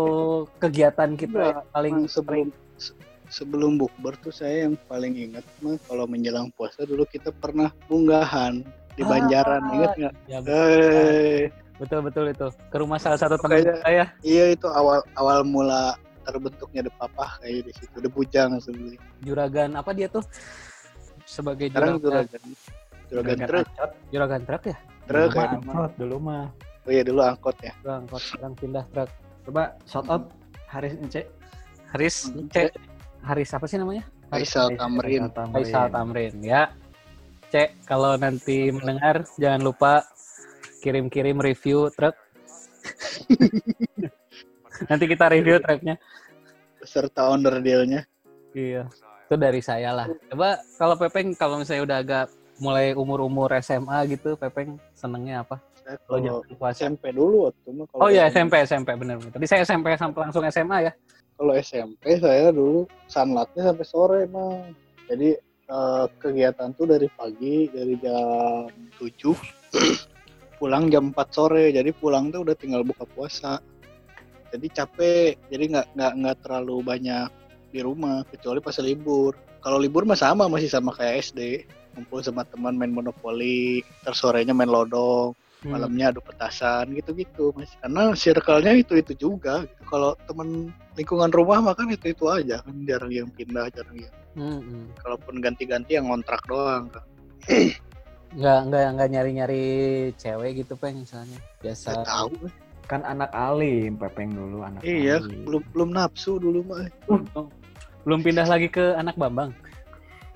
[0.62, 2.94] kegiatan kita Enggak, yang paling sebelum se-
[3.34, 8.62] sebelum bukber tuh saya yang paling ingat mah kalau menjelang puasa dulu kita pernah munggahan
[8.96, 10.14] di Ah, Banjaran ingat nggak?
[10.26, 15.44] ya, Eh, betul betul itu ke rumah salah satu teman saya iya itu awal awal
[15.44, 15.94] mula
[16.24, 19.00] terbentuknya depapah kayak di situ de bujang sebenarnya.
[19.22, 20.24] juragan apa dia tuh
[21.24, 22.44] sebagai Sekarang juragan juragan
[23.06, 23.92] juragan truk Angkot.
[24.10, 26.46] juragan truk ya truk Dulu angkot, dulu mah.
[26.82, 27.74] Oh iya dulu angkot ya.
[27.82, 29.10] Bang, kok sekarang pindah truk
[29.46, 30.34] Coba shout out
[30.66, 31.22] Haris Ence.
[31.94, 32.50] Haris Hmm.
[32.50, 32.74] cek
[33.22, 35.30] Haris apa sih namanya Faisal Tamrin.
[35.54, 36.74] Faisal Tamrin ya.
[37.52, 39.94] Cek kalau nanti mendengar jangan lupa
[40.86, 42.14] kirim-kirim review truk.
[44.90, 45.96] nanti kita review truknya.
[46.78, 48.06] Beserta owner dealnya.
[48.54, 48.86] Iya.
[49.26, 50.08] Itu dari saya lah.
[50.30, 52.26] Coba kalau Pepeng kalau misalnya udah agak
[52.62, 55.58] mulai umur-umur SMA gitu, Pepeng senengnya apa?
[55.86, 56.78] Saya Kalau jangan puasa.
[56.86, 58.62] SMP dulu waktu mah kalau Oh iya SMP.
[58.66, 59.32] SMP SMP bener bener.
[59.34, 60.92] Tadi saya SMP sampai langsung SMA ya.
[61.36, 64.66] Kalau SMP saya dulu sunlatnya sampai sore mah.
[65.06, 65.38] Jadi
[65.70, 69.02] eh, kegiatan tuh dari pagi dari jam 7
[70.60, 71.72] pulang jam 4 sore.
[71.74, 73.60] Jadi pulang tuh udah tinggal buka puasa.
[74.54, 75.38] Jadi capek.
[75.52, 77.30] Jadi nggak nggak nggak terlalu banyak
[77.76, 79.36] di rumah kecuali pas libur.
[79.60, 81.66] Kalau libur mah sama masih sama kayak SD.
[81.96, 85.32] Ngumpul sama teman main monopoli, terus sorenya main lodong.
[85.68, 89.82] Malamnya adu petasan gitu-gitu mas karena circle-nya itu itu juga gitu.
[89.88, 94.14] kalau temen lingkungan rumah mah kan itu itu aja kan jarang yang pindah jarang yang
[94.36, 94.86] Hmm, hmm.
[95.00, 97.06] kalaupun ganti-ganti yang ngontrak doang kan
[98.36, 99.64] Nggak nggak nggak nyari-nyari
[100.14, 101.40] cewek gitu peng misalnya.
[101.64, 101.88] Biasa.
[101.94, 102.32] Nggak tahu
[102.86, 105.42] Kan anak alim, Pepeng dulu anak iya alim.
[105.42, 106.84] belum belum nafsu dulu mah
[108.04, 109.56] Belum pindah lagi ke anak Bambang.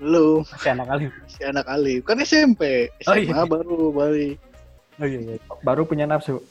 [0.00, 1.04] belum Masih anak kali.
[1.28, 3.44] si anak Ali kan SMP Oh, SMA iya.
[3.44, 4.40] baru balik
[5.00, 5.36] Oh iya, iya.
[5.64, 6.44] Baru punya nafsu.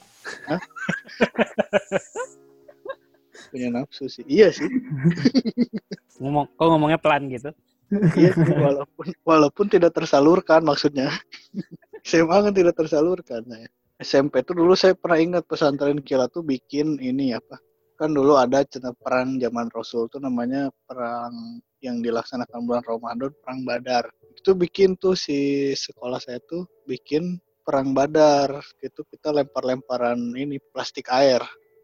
[3.54, 4.26] punya nafsu sih.
[4.26, 4.66] Iya sih.
[6.18, 7.54] Ngomong, kok ngomongnya pelan gitu?
[8.14, 11.10] iya sih, walaupun walaupun tidak tersalurkan maksudnya.
[12.06, 13.60] SMA kan tidak tersalurkan nah,
[14.00, 17.60] SMP tuh dulu saya pernah ingat pesantren kilat tuh bikin ini apa?
[18.00, 23.60] Kan dulu ada cina perang zaman Rasul tuh namanya perang yang dilaksanakan bulan Ramadan perang
[23.68, 24.04] Badar.
[24.32, 27.36] Itu bikin tuh si sekolah saya tuh bikin
[27.70, 31.38] perang Badar gitu kita lempar-lemparan ini plastik air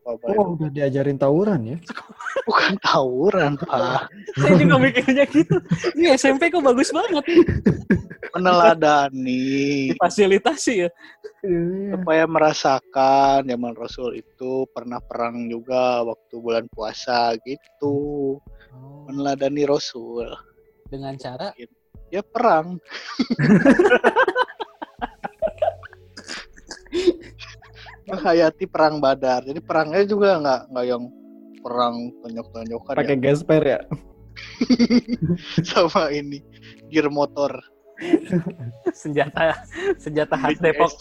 [0.07, 0.39] Bapak.
[0.39, 1.78] Oh, udah diajarin tawuran ya?
[2.47, 4.07] bukan tawuran pak
[4.39, 5.59] Saya juga mikirnya gitu.
[5.99, 7.26] Ini SMP kok bagus banget.
[8.30, 10.91] meneladani Fasilitasi ya.
[11.95, 18.39] supaya merasakan zaman Rasul itu pernah perang juga waktu bulan puasa gitu
[19.11, 20.26] meneladani Rasul
[20.87, 21.51] Dengan cara
[22.11, 22.78] ya perang
[28.07, 31.03] menghayati perang Badar jadi perangnya juga nggak nggak yang
[31.61, 33.23] perang tonjok-tonjokan Pakai ya.
[33.23, 33.81] gesper ya.
[35.69, 36.39] sama ini
[36.93, 37.51] gear motor
[39.01, 39.57] senjata
[39.97, 40.93] senjata khas Depok.
[40.93, 40.97] S.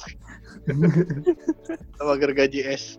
[1.99, 2.97] sama gergaji es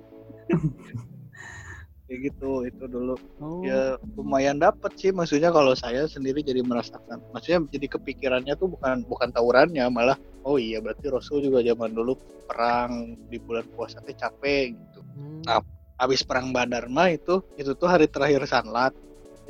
[2.06, 3.60] kayak gitu itu dulu Oh.
[3.66, 9.02] ya lumayan dapat sih maksudnya kalau saya sendiri jadi merasakan maksudnya jadi kepikirannya tuh bukan
[9.10, 10.14] bukan tawurannya malah
[10.46, 12.14] oh iya berarti Rasul juga zaman dulu
[12.46, 15.00] perang di bulan puasa teh capek gitu.
[15.18, 15.42] Hmm.
[15.42, 15.60] Nah,
[15.98, 18.94] habis perang Badar mah itu itu tuh hari terakhir sanlat.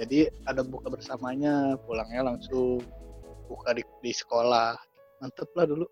[0.01, 2.81] Jadi ada buka bersamanya pulangnya langsung
[3.49, 4.77] buka di, di sekolah.
[5.21, 5.87] Mantep lah dulu.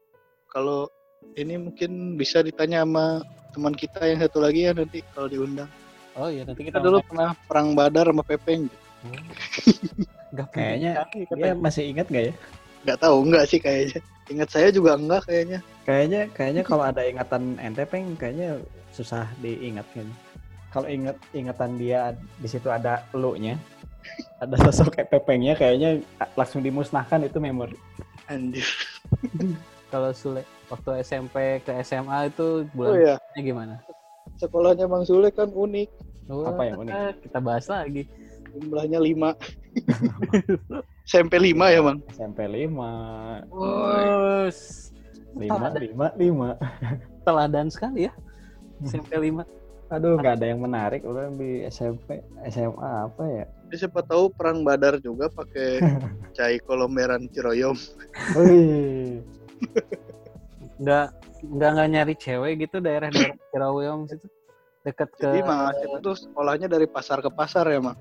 [0.48, 0.88] Kalau
[1.36, 3.20] ini mungkin bisa ditanya sama
[3.52, 5.68] teman kita yang satu lagi ya nanti kalau diundang.
[6.16, 8.68] Oh iya nanti kita kita dulu pernah perang Badar sama Pepeng.
[10.34, 12.34] Gak Kayaknya Dia masih ingat nggak ya?
[12.84, 17.61] nggak tahu nggak sih kayaknya ingat saya juga enggak kayaknya Kayaknya kayaknya kalau ada ingatan
[17.61, 18.57] ente peng kayaknya
[18.89, 20.09] susah diingatkan.
[20.72, 23.61] Kalau ingat ingatan dia di situ ada lu-nya,
[24.41, 26.01] ada sosok kayak pepengnya kayaknya
[26.35, 27.77] langsung dimusnahkan itu memori.
[28.25, 28.64] anjir
[29.93, 30.41] kalau Sule
[30.72, 33.77] waktu SMP ke SMA itu oh bulannya ya gimana?
[34.41, 35.89] sekolahnya Bang Sule kan unik
[36.25, 37.20] Oh, Apa yang unik?
[37.29, 38.09] Kita bahas lagi.
[38.57, 39.37] jumlahnya 5
[41.11, 44.47] SMP 5 ya Bang SMP 5, Oh,
[45.35, 47.27] 5, 5, 5.
[47.27, 48.12] teladan sekali ya.
[48.87, 49.43] SMP 5.
[49.93, 53.45] Aduh, nggak ada yang menarik orang di SMP, SMA apa ya?
[53.68, 55.83] Jadi siapa tahu perang Badar juga pakai
[56.37, 57.75] cai kolomberan Ciroyom
[60.83, 61.07] Nggak
[61.45, 64.27] nggak nggak nyari cewek gitu daerah-daerah Cirawiyong situ.
[64.85, 67.97] Dekat ke jadi Mas itu tuh sekolahnya dari pasar ke pasar ya Mang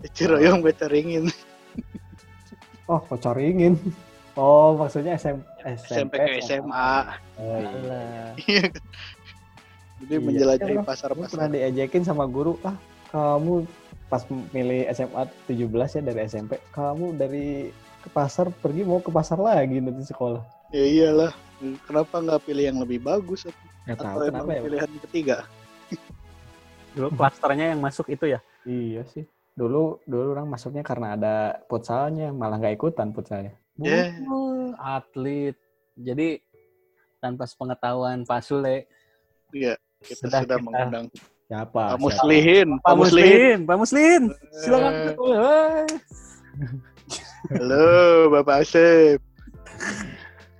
[0.00, 1.24] gue caringin
[2.90, 3.74] oh kocoringin.
[4.34, 5.36] Oh, maksudnya SM,
[5.84, 6.90] SMP ke SMA
[7.36, 7.68] Oh, iya.
[7.68, 8.30] Alah.
[8.38, 8.62] Iya.
[10.00, 10.18] jadi Iya.
[10.18, 10.82] menjelajahi Iya,
[11.12, 12.72] Gue pernah diejekin sama guru, ah
[13.10, 13.66] kamu
[14.06, 17.68] pas milih SMA 17 ya dari SMP, kamu dari
[18.00, 20.40] ke pasar pergi mau ke pasar lagi nanti sekolah.
[20.70, 21.34] ya iyalah
[21.84, 23.44] kenapa nggak pilih yang lebih bagus
[23.84, 24.62] Nggak tahu atau kenapa emang ya.
[24.64, 25.36] pilihan ketiga
[26.90, 28.40] Dulu klasternya yang masuk itu ya.
[28.64, 29.26] Iya sih.
[29.54, 31.34] Dulu dulu orang masuknya karena ada
[31.66, 33.54] futsalnya, malah nggak ikutan futsalnya.
[33.76, 34.12] Yeah.
[34.28, 35.56] Oh, atlet.
[35.96, 36.40] Jadi
[37.20, 38.88] tanpa sepengetahuan Pak Sule,
[39.52, 41.06] iya kita Sudah sudah kita- mengundang
[41.50, 41.82] Siapa?
[41.92, 41.98] Pak?
[41.98, 44.22] Muslihin Pak Muslihin Pak Muslin,
[44.54, 44.92] silakan.
[45.18, 45.86] Eh.
[47.50, 47.84] Halo
[48.30, 49.18] Bapak Asep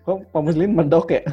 [0.02, 1.22] Kok Pak Muslim mendok ya?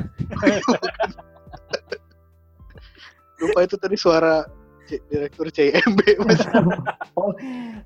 [3.38, 4.46] lupa itu tadi suara
[4.88, 6.42] C- direktur CIMB Mas.
[7.20, 7.34] Oh,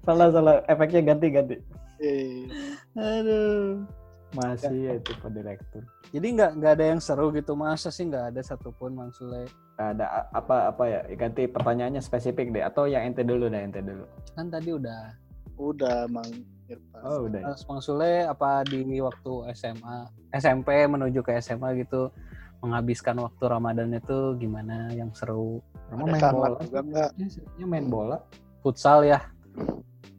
[0.02, 0.56] salah salah.
[0.66, 1.56] Efeknya ganti ganti.
[1.98, 2.46] Eh,
[2.94, 3.82] Aduh.
[4.32, 5.84] Masih ya itu Pak Direktur.
[6.12, 9.44] Jadi nggak nggak ada yang seru gitu masa sih nggak ada satupun Mang Sule.
[9.76, 11.00] Ada apa apa ya?
[11.16, 14.08] Ganti pertanyaannya spesifik deh atau yang ente dulu deh ente dulu.
[14.32, 15.12] Kan tadi udah.
[15.54, 16.32] udah Mang
[16.66, 17.40] Irfan Oh, udah.
[17.40, 17.48] ya.
[17.50, 19.98] Mas Mang Sule apa di waktu SMA,
[20.32, 22.08] SMP menuju ke SMA gitu
[22.62, 25.60] menghabiskan waktu Ramadan itu gimana yang seru?
[25.90, 27.10] Ada main bola juga enggak
[27.58, 28.18] Ya, main bola.
[28.62, 29.20] Futsal ya.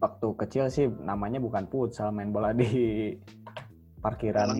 [0.02, 3.14] Waktu kecil sih namanya bukan futsal, main bola di
[4.02, 4.58] parkiran.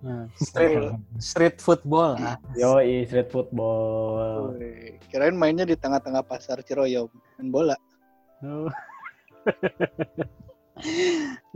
[0.00, 2.16] Nah, street street football.
[2.18, 4.56] Ah, Yoi, street football.
[4.56, 7.76] Woi, kirain mainnya di tengah-tengah pasar Ciroyom main bola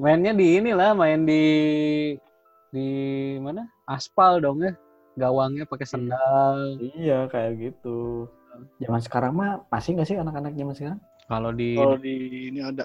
[0.02, 1.44] Mainnya di inilah, main di
[2.68, 2.86] di
[3.40, 3.64] mana?
[3.88, 4.76] Aspal dong ya.
[5.14, 6.78] Gawangnya pakai sendal.
[6.80, 8.26] Iya, kayak gitu.
[8.78, 11.00] Zaman sekarang mah masih nggak sih anak-anak zaman sekarang?
[11.24, 12.14] Kalau di kalau di
[12.52, 12.84] ini ada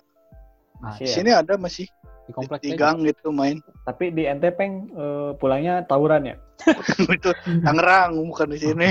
[0.80, 1.16] Masih di ya?
[1.20, 1.86] sini ada masih
[2.24, 6.36] di komplek di gang gitu main Tapi di Entepeng eh, pulangnya tawuran ya?
[7.12, 7.30] itu
[7.62, 8.90] Tangerang bukan di sini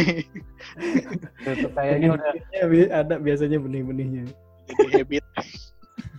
[1.40, 2.30] Itu kayaknya udah
[2.92, 4.28] ada biasanya benih-benihnya.
[4.68, 5.24] jadi habit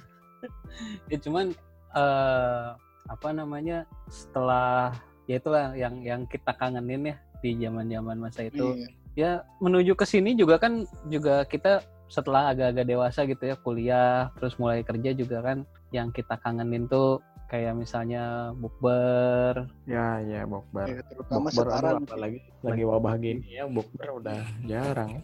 [1.14, 1.54] ya cuman
[1.94, 2.68] eh
[3.10, 4.94] apa namanya setelah
[5.30, 8.74] ya itulah yang yang kita kangenin ya di zaman-zaman masa itu.
[8.74, 8.90] Iya.
[9.18, 14.58] ya menuju ke sini juga kan juga kita setelah agak-agak dewasa gitu ya kuliah terus
[14.58, 15.58] mulai kerja juga kan
[15.94, 19.66] yang kita kangenin tuh kayak misalnya bukber.
[19.90, 20.86] Ya, ya bokbar.
[20.86, 22.02] Ya, terutama Bokbar sekarang.
[22.06, 25.22] apalagi lagi wabah gini ya bokbar udah jarang.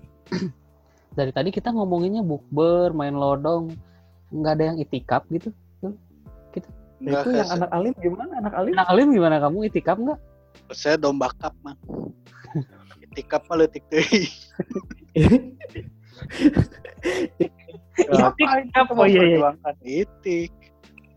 [1.16, 3.72] Dari tadi kita ngomonginnya bukber main lodong
[4.34, 5.54] nggak ada yang itikaf gitu
[7.06, 8.74] Enggak, itu yang anak alim gimana anak alim?
[8.74, 10.18] Nah, Alim gimana kamu itikaf nggak?
[10.74, 11.78] saya domba kap man
[13.06, 14.26] itikap mah leutik deui
[17.96, 19.40] Itikaf, oh iya iya.
[19.40, 20.52] Perjuangkan itik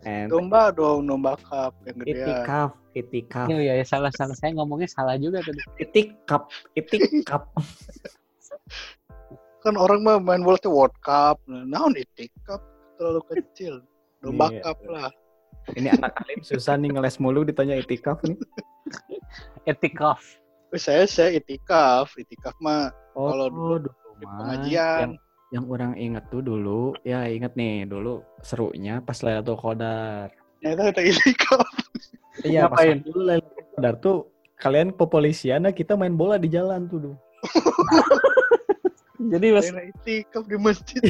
[0.07, 4.55] And domba dong domba kap yang gedean itikaf, itikaf, Iya iya ya, salah salah saya
[4.55, 5.59] ngomongnya salah juga tadi.
[5.83, 6.47] itikaf,
[6.79, 7.43] itikaf.
[9.67, 11.43] kan orang mah main bola tuh World Cup.
[11.51, 12.63] Nah, naon itikaf
[12.95, 13.83] terlalu kecil.
[14.23, 14.71] Domba Iya.
[14.71, 15.11] cup lah.
[15.77, 18.39] Ini anak alim susah nih ngeles mulu ditanya itikaf nih.
[19.71, 20.23] Etikaf.
[20.73, 24.99] Terus saya saya itikaf, itikaf mah Oh, Kalau dulu dulu di pengajian.
[25.03, 25.13] Yang,
[25.51, 30.31] yang orang inget tuh dulu, ya inget nih dulu serunya pas Lailatul Qadar.
[30.63, 31.67] Ya itu itu itikaf.
[32.47, 34.17] Iya, pas dulu Lailatul Qadar tuh
[34.63, 37.17] kalian kepolisian, nah kita main bola di jalan tuh dulu.
[39.35, 41.03] Jadi mas itikaf di masjid.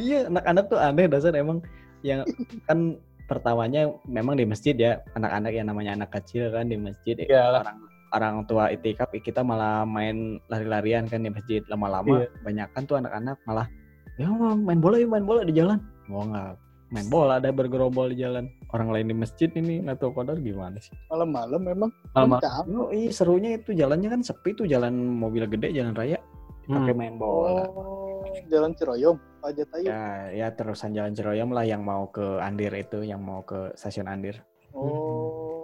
[0.00, 1.60] iya, anak-anak tuh aneh dasar emang
[2.00, 2.24] yang
[2.64, 7.16] kan pertamanya memang di masjid ya, anak-anak yang namanya anak kecil kan di masjid.
[7.16, 7.62] Iyalah.
[7.62, 7.78] Orang
[8.14, 12.30] orang tua itikaf kita malah main lari-larian kan di masjid lama-lama Iya.
[12.40, 13.66] banyak kan tuh anak-anak malah
[14.14, 16.54] ya main bola ya main bola di jalan mau nggak
[16.94, 20.78] main bola ada bergerombol di jalan orang lain di masjid ini nggak tahu kodar gimana
[20.78, 22.64] sih Malam-malam memang Malam- kencang.
[22.70, 26.22] oh iya serunya itu jalannya kan sepi tuh jalan mobil gede jalan raya
[26.66, 26.98] pakai Hmm.
[26.98, 29.84] main bola Oh, jalan Ciroyom, Pak Jatayu.
[29.84, 34.06] ya ya terusan jalan Ciroyom lah yang mau ke Andir itu yang mau ke stasiun
[34.06, 34.40] Andir
[34.72, 35.62] Oh.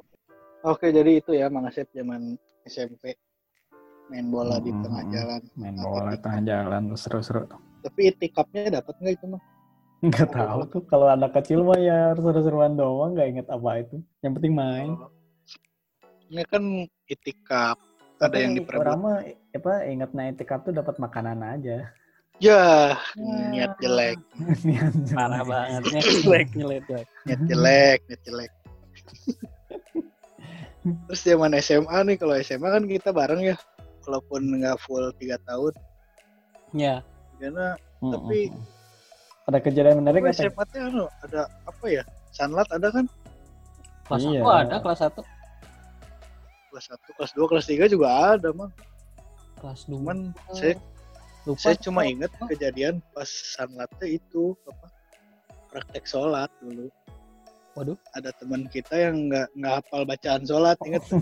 [0.61, 3.17] Oke, jadi itu ya Mang Asep zaman SMP
[4.07, 5.13] main bola di Hmm, tengah hmm.
[5.13, 5.41] jalan.
[5.55, 6.21] main bola itikaf?
[6.21, 7.43] tengah jalan seru-seru
[7.81, 9.43] Tapi itikafnya dapat nggak itu mah?
[10.01, 14.33] nggak tahu tuh kalau anak kecil mah ya seru-seruan doang nggak inget apa itu yang
[14.33, 14.91] penting main
[16.29, 16.63] Ini kan
[17.05, 17.77] itikaf.
[18.21, 18.85] Ada yang Tapi diperebut.
[18.85, 19.17] orang mah
[19.51, 21.89] apa inget naik tikap tuh dapat makanan aja
[22.37, 22.97] Ya,
[23.53, 24.17] niat jelek,
[24.65, 25.13] Niat jelek.
[25.13, 25.83] parah banget.
[25.93, 26.85] Nyelek, nyelek.
[27.27, 28.53] niat jelek, niat jelek.
[30.81, 33.57] Terus zaman SMA nih, kalau SMA kan kita bareng ya,
[34.05, 35.77] walaupun nggak full tiga tahun,
[36.73, 37.05] Ya.
[37.37, 38.49] karena Mm, Tapi-
[39.45, 40.33] ada kejadian menarik apa?
[40.33, 42.01] SMA teh anu, ada apa ya?
[42.33, 43.05] Sanlat ada kan?
[44.09, 44.41] Kelas Iya.
[44.41, 45.21] satu ada, kelas satu.
[46.71, 48.71] Kelas 1, kelas 2, kelas 3 juga ada, Mang.
[49.59, 49.99] Kelas dua.
[49.99, 50.79] Cuman saya
[51.45, 51.61] lupa.
[51.61, 54.87] saya cuma ingat kejadian pas sanlatnya itu apa?
[55.75, 56.87] Praktek sholat dulu.
[57.75, 57.99] Waduh.
[58.15, 61.03] Ada teman kita yang nggak nggak hafal bacaan sholat, inget?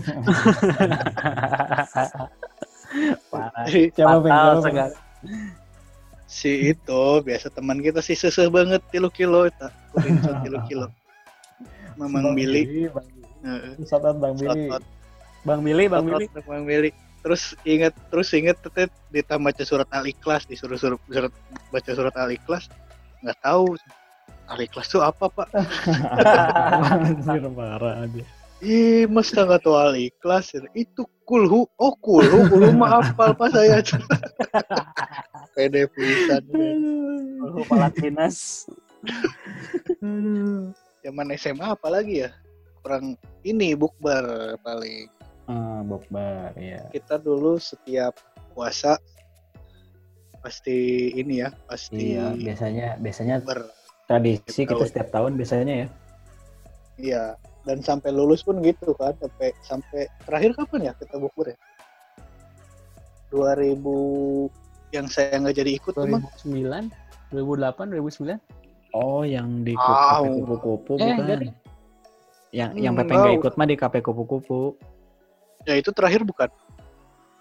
[3.93, 4.25] Siapa Bang?
[4.25, 4.61] Bang?
[4.65, 4.93] sekali.
[6.29, 9.65] si itu biasa teman kita si seseh banget tilu kilo itu
[9.97, 10.85] kurinso tilu kilo
[11.97, 13.25] Mamang Bang Billy Bang Billy.
[13.43, 13.73] Heeh.
[13.89, 14.69] Shout out Bang Billy.
[15.47, 16.27] Bang Billy, Bang Billy.
[16.43, 16.91] Bang Billy.
[17.19, 21.33] Terus inget terus inget tetep ditambah baca surat al ikhlas disuruh suruh surat
[21.67, 22.71] baca surat al ikhlas
[23.19, 23.75] nggak tahu
[24.47, 25.47] al ikhlas tuh apa pak?
[26.95, 28.23] Anjir parah aja.
[28.59, 33.83] ih mas nggak tahu al ikhlas itu kulhu oh kulhu kulhu mah apal pas saya.
[35.55, 36.43] Pede pisan
[37.59, 38.67] Kepala dinas.
[41.03, 42.31] zaman SMA apalagi ya?
[42.79, 45.07] Kurang ini bukber paling
[45.49, 46.85] Ah, bokbar ya.
[46.93, 48.13] kita dulu setiap
[48.53, 49.01] puasa
[50.45, 53.65] pasti ini ya pasti Iya, biasanya biasanya ber
[54.05, 54.87] tradisi kita Tahun.
[54.87, 55.87] setiap tahun biasanya ya.
[57.01, 57.23] iya
[57.65, 61.57] dan sampai lulus pun gitu kan sampai sampai terakhir kapan ya kita bukber ya
[63.33, 64.53] 2000
[64.93, 66.93] yang saya nggak jadi ikut tuh mah 2009,
[67.33, 68.37] 2008, 2009.
[68.89, 71.21] Oh, yang di Ah, KP kupu-kupu Eh, bukan?
[71.21, 71.41] enggak
[72.49, 74.73] Yang Hmm, yang Pepe nggak ikut mah di KP kupu-kupu.
[75.65, 76.49] Ya itu terakhir bukan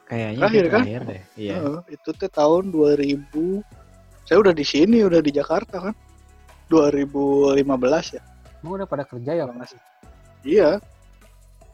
[0.09, 0.73] Kayaknya Terakhir, kan?
[0.89, 1.23] terakhir deh.
[1.37, 1.53] Iya.
[1.61, 3.61] Heeh, itu tuh tahun 2000
[4.25, 5.95] saya udah di sini udah di Jakarta kan
[6.69, 7.61] 2015
[8.16, 8.23] ya
[8.61, 9.45] Emang udah pada kerja ya?
[9.45, 9.69] salah.
[10.43, 10.71] iya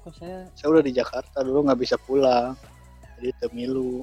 [0.02, 2.58] Kok saya saya udah di Jakarta dulu nggak bisa pulang
[3.16, 4.02] jadi temilu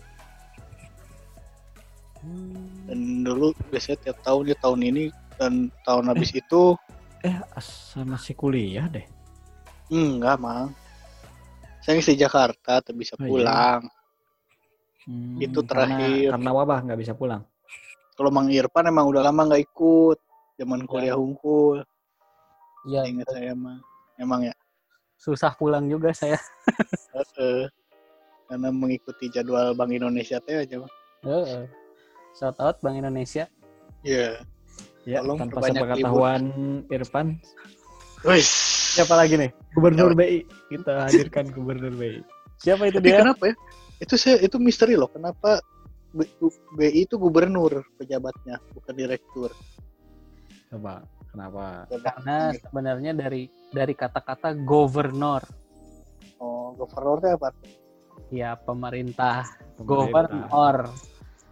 [2.24, 5.04] hmm, dan dulu biasanya tiap tahun ya tahun ini
[5.36, 6.76] dan tahun habis itu
[7.22, 9.06] Eh, asal masih kuliah deh.
[9.88, 10.72] hmm, enggak mang
[11.82, 13.30] saya ngisi Jakarta tapi bisa Oh, iya.
[13.30, 13.82] pulang
[15.02, 16.30] Hmm, Itu karena- terakhir.
[16.30, 17.42] Karena, wabah nggak bisa pulang.
[18.14, 20.20] kalau Mang Irfan emang udah lama nggak ikut
[20.56, 21.82] zaman kuliah hungkul
[22.86, 23.82] ya ingat saya mah
[24.16, 24.54] emang ya
[25.18, 26.38] susah pulang juga saya.
[27.18, 27.66] Heeh.
[28.46, 30.94] karena mengikuti jadwal Bank Indonesia teh aja Mang.
[31.24, 31.66] Heeh.
[32.32, 33.50] Shout out Bank Indonesia.
[34.02, 34.46] Iya
[35.02, 36.42] Ya, Tolong tanpa sepengetahuan
[36.88, 37.42] Irfan.
[38.22, 38.50] Wis.
[38.98, 39.50] Siapa lagi nih?
[39.74, 40.46] Gubernur BI.
[40.70, 42.22] Kita hadirkan Gubernur BI.
[42.62, 43.20] Siapa itu Tapi dia?
[43.26, 43.56] kenapa ya?
[43.98, 45.10] Itu saya itu misteri loh.
[45.10, 45.62] Kenapa
[46.76, 49.50] BI itu gubernur pejabatnya, bukan direktur.
[50.70, 51.02] Coba,
[51.32, 51.88] kenapa?
[51.90, 55.42] Karena sebenarnya dari dari kata-kata governor,
[56.38, 57.50] Oh, gubernur itu apa?
[58.30, 59.46] ya pemerintah,
[59.80, 59.86] Pemerintah.
[59.88, 60.76] governor.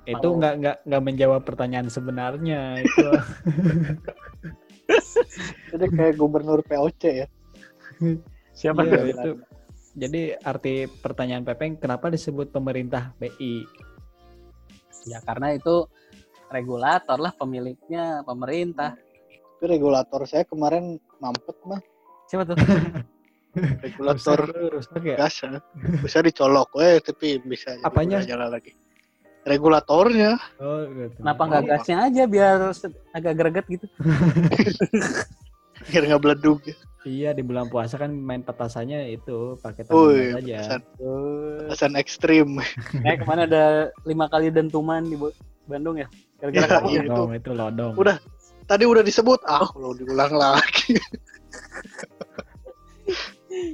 [0.05, 3.07] Itu nggak nggak nggak menjawab pertanyaan sebenarnya itu.
[5.72, 7.28] Jadi kayak gubernur POC ya.
[8.53, 9.03] Siapa tuh?
[9.07, 9.32] itu.
[9.99, 13.66] Jadi arti pertanyaan Pepeng kenapa disebut pemerintah BI?
[15.10, 15.89] Ya karena itu
[16.53, 18.95] regulator lah pemiliknya pemerintah.
[19.60, 21.82] Tapi regulator saya kemarin mampet mah.
[22.30, 22.57] Siapa tuh?
[23.57, 24.39] Regulator
[24.72, 25.60] rusak ya ya.
[26.05, 28.22] bisa dicolok weh tapi bisa Apanya?
[28.24, 28.78] nyala lagi.
[29.50, 32.56] Regulatornya oh gitu Kenapa nggak gasnya aja biar
[33.12, 33.86] agak greget gitu?
[35.89, 36.60] biar nggak beledug.
[36.64, 36.76] ya.
[37.02, 41.56] iya di bulan puasa kan main petasannya itu pakai Oh iya, aja petasan, Oh.
[41.66, 42.47] petasan ekstrim.
[43.02, 45.16] Eh ke mana ada lima kali dentuman di
[45.66, 46.06] Bandung ya?
[46.38, 46.95] Gara-gara Iya, kamu iya.
[46.95, 47.04] ya?
[47.08, 48.16] lodong itu lodong Udah.
[48.64, 50.93] Tadi udah disebut, ah lo diulang lagi.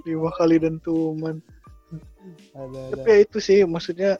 [0.07, 1.35] Lima kali dentuman.
[2.55, 2.81] Ada, ada.
[2.95, 4.17] Tapi ya itu sih maksudnya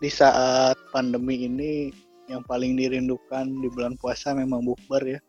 [0.00, 1.92] di saat pandemi ini
[2.32, 5.20] yang paling dirindukan di bulan puasa memang bukber ya.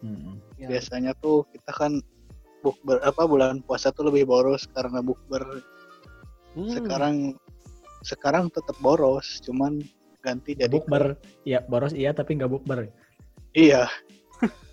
[0.00, 0.40] Mm-mm.
[0.56, 0.72] Ya.
[0.72, 2.00] Biasanya tuh kita kan
[2.64, 5.60] bukber apa bulan puasa tuh lebih boros karena bukber.
[6.56, 6.72] Hmm.
[6.72, 7.16] Sekarang
[8.00, 9.84] sekarang tetap boros, cuman
[10.20, 11.16] ganti jadi bukber
[11.48, 12.88] iya boros iya tapi nggak bukber
[13.56, 13.88] iya.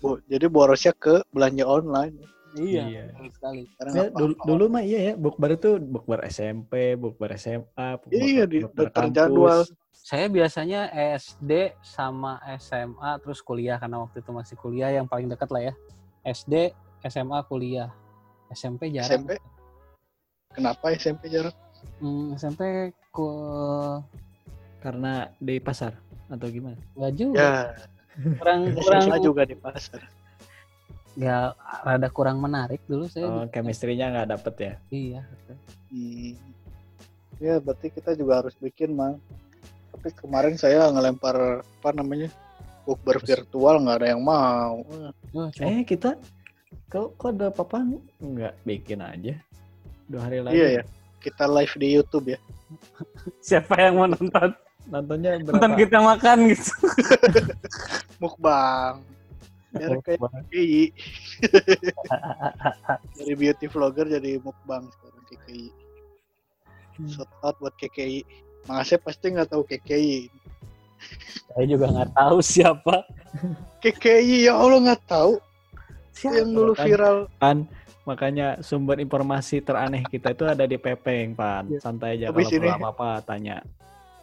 [0.00, 2.16] Bu, jadi borosnya ke belanja online.
[2.58, 3.04] Iya, Iya.
[3.30, 3.62] sekali.
[3.94, 8.62] Ya, dulu, dulu mah iya ya bukber itu bukber SMP bukber SMA bukber, Iya, di-
[8.66, 9.62] bukber terjadwal.
[9.94, 15.48] Saya biasanya SD sama SMA terus kuliah karena waktu itu masih kuliah yang paling dekat
[15.48, 15.74] lah ya.
[16.24, 16.72] SD,
[17.04, 17.92] SMA, kuliah.
[18.48, 19.28] SMP jarang.
[19.28, 19.30] SMP?
[20.50, 21.54] Kenapa SMP jarang?
[22.00, 23.28] Hmm, SMP ku
[24.78, 25.94] karena di pasar
[26.26, 27.38] atau gimana nggak juga.
[27.38, 27.52] Ya,
[28.38, 30.00] Kurang kurang juga di pasar.
[31.18, 31.50] Ya
[31.82, 33.26] rada kurang menarik dulu saya.
[33.26, 35.20] oh, chemistry-nya nggak dapet ya Iya.
[35.90, 36.32] Hmm.
[37.38, 39.22] Ya, berarti kita juga harus bikin, Mang.
[39.94, 42.30] Tapi kemarin saya ngelempar apa namanya?
[42.82, 44.82] Bukber virtual nggak ada yang mau.
[44.86, 46.18] Eh, Oh, eh kita
[46.88, 47.84] kok kok ada papa
[48.18, 49.36] nggak bikin aja
[50.08, 50.82] dua hari lagi Iya ya.
[51.20, 52.38] Kita live di YouTube ya.
[53.48, 54.50] Siapa yang mau nonton?
[54.88, 56.72] nontonnya Nonton berapa kita makan gitu.
[58.22, 59.04] Mukbang.
[59.68, 60.82] Biar kayak KKI.
[63.16, 65.66] Dari beauty vlogger jadi mukbang sekarang KKI.
[66.96, 67.08] Hmm.
[67.08, 68.24] Shout out buat KKI.
[68.64, 70.28] Makasih pasti nggak tahu KKI.
[71.48, 72.96] Saya juga nggak tahu siapa.
[73.78, 75.38] KKI ya Allah nggak tahu.
[76.10, 76.34] Siapa?
[76.34, 76.84] Yang dulu Kan.
[76.84, 77.16] viral.
[77.38, 77.58] kan
[78.02, 81.76] makanya sumber informasi teraneh kita itu ada di Pepeng pan Iya.
[81.78, 83.60] santai aja Habis kalau ini- apa-apa tanya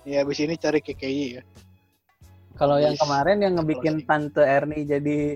[0.02, 1.42] Ya abis ini cari KKI ya.
[2.56, 5.36] Kalau yang kemarin yang ngebikin Tante Erni jadi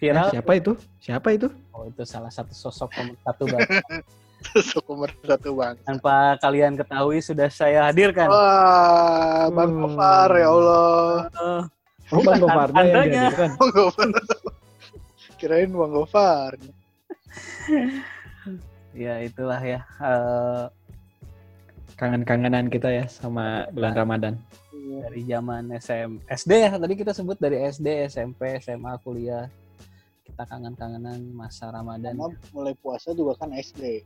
[0.00, 3.84] Eh, viral, siapa itu siapa itu oh itu salah satu sosok pemersatu bangsa.
[4.72, 4.96] Suku
[5.28, 5.76] satu bang.
[5.84, 8.32] Tanpa kalian ketahui sudah saya hadirkan.
[8.32, 9.92] Wah, Bang Hmm.
[9.92, 11.28] Gofar ya Allah.
[11.28, 11.62] Eh,
[12.16, 13.04] oh bang yang Tandanya.
[13.04, 14.08] dihadirkan Bang Gofar.
[15.36, 16.52] Kirain Bang Gofar.
[19.04, 19.84] ya itulah ya.
[20.00, 20.64] Eh,
[22.00, 24.34] kangen-kangenan kita ya sama bulan Ramadan
[24.98, 29.46] dari zaman SM, SD ya tadi kita sebut dari SD, SMP, SMA, kuliah.
[30.26, 32.18] Kita kangen-kangenan masa Ramadan.
[32.18, 34.02] Karena mulai puasa juga kan SD.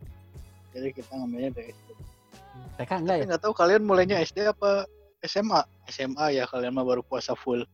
[0.77, 1.89] Jadi kita ngambilnya dari SD.
[2.77, 3.23] TK enggak ya?
[3.25, 4.85] Tapi nggak tahu kalian mulainya SD apa
[5.25, 5.63] SMA?
[5.89, 7.65] SMA ya kalian mah baru puasa full.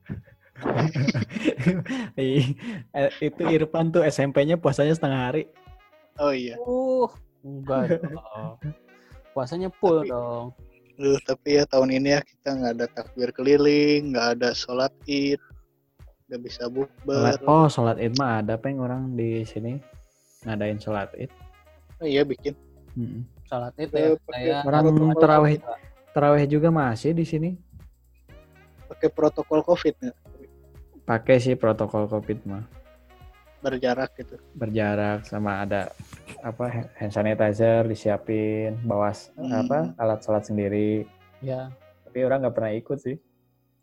[2.21, 2.53] Ih,
[2.93, 5.49] eh, itu Irfan tuh SMP-nya puasanya setengah hari
[6.21, 6.53] Oh iya.
[6.61, 7.09] Uh,
[7.41, 8.61] enggak dong.
[9.33, 10.47] Puasanya full Tapi- dong.
[11.01, 15.41] Duh, tapi ya tahun ini ya kita nggak ada takbir keliling, nggak ada sholat id,
[16.29, 17.41] nggak bisa bukber.
[17.41, 19.81] Sholat- oh sholat id mah ada peng orang di sini
[20.45, 21.33] ngadain sholat id
[22.01, 22.53] Oh iya bikin.
[22.97, 23.25] Mm-mm.
[23.49, 24.63] Salat itu Eh, ya.
[24.63, 25.57] Saya orang terawih
[26.11, 27.51] terawih juga masih di sini
[28.91, 30.13] Pakai protokol COVID ya,
[31.07, 32.63] pakai sih protokol covid mah
[33.61, 34.37] berjarak gitu.
[34.55, 35.93] berjarak sama ada
[36.41, 39.53] apa hand sanitizer disiapin bawa Hmm.
[39.61, 41.05] apa alat sholat sendiri
[41.39, 41.69] ya.
[42.03, 43.17] tapi orang nggak pernah ikut sih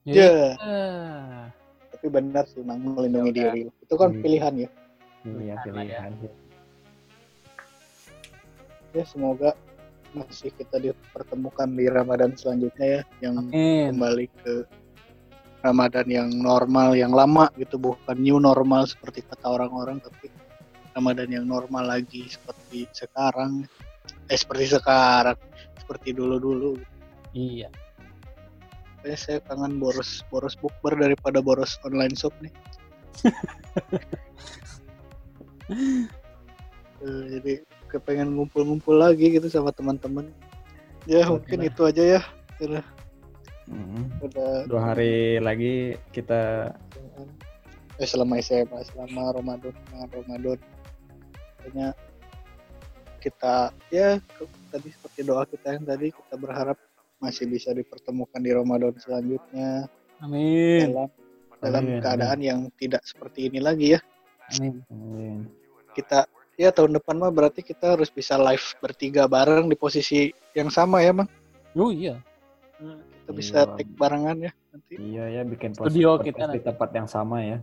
[0.03, 1.51] Ya, Ah.
[1.91, 3.61] tapi benar sih memang melindungi Ya diri.
[3.83, 4.23] Itu kan Hmm.
[4.23, 4.69] pilihan ya.
[5.27, 6.31] iya Pilihan ya.
[8.93, 9.51] Ya semoga
[10.15, 13.91] masih kita dipertemukan di Ramadan selanjutnya ya, yang Amin.
[13.91, 14.53] kembali ke
[15.67, 20.31] Ramadan yang normal, yang lama gitu, bukan new normal seperti kata orang-orang, tapi
[20.95, 23.67] Ramadan yang normal lagi seperti sekarang,
[24.31, 25.35] eh seperti sekarang,
[25.75, 26.79] seperti dulu-dulu.
[27.35, 27.67] Iya.
[29.03, 32.53] Kayaknya saya kangen boros boros bukber daripada boros online shop nih.
[36.97, 37.53] Eh, jadi
[37.93, 40.33] kepengen ngumpul-ngumpul lagi gitu sama teman-teman.
[41.05, 41.69] Ya Oke mungkin lah.
[41.69, 42.21] itu aja ya.
[43.67, 44.23] Karena Mm.
[44.23, 46.71] udah dua hari lagi kita
[47.99, 50.59] eh, selama SMA, selama Ramadan, selama Ramadan.
[51.59, 51.87] Kayaknya
[53.19, 53.55] kita
[53.91, 56.77] ya ke- tadi seperti doa kita yang tadi kita berharap
[57.19, 59.89] masih bisa dipertemukan di Ramadan selanjutnya
[60.21, 60.93] Amin.
[60.93, 61.09] dalam
[61.57, 63.99] dalam Amin, keadaan yang tidak seperti ini lagi ya.
[64.53, 64.85] Amin.
[64.93, 65.49] Amin.
[65.97, 70.69] Kita ya tahun depan mah berarti kita harus bisa live bertiga bareng di posisi yang
[70.69, 71.27] sama ya, Mang.
[71.73, 72.21] Oh iya.
[73.27, 73.75] Kita bisa Iya.
[73.75, 74.93] take barengan ya nanti.
[74.95, 77.57] Iya ya bikin Studio podcast kita di tempat yang sama ya.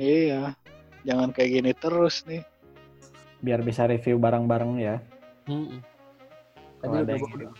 [0.00, 0.56] Iya.
[1.04, 2.40] Jangan kayak gini terus nih.
[3.44, 4.96] Biar bisa review bareng-bareng ya.
[5.44, 5.76] Mm-mm.
[6.80, 7.50] Tadi udah, yang udah,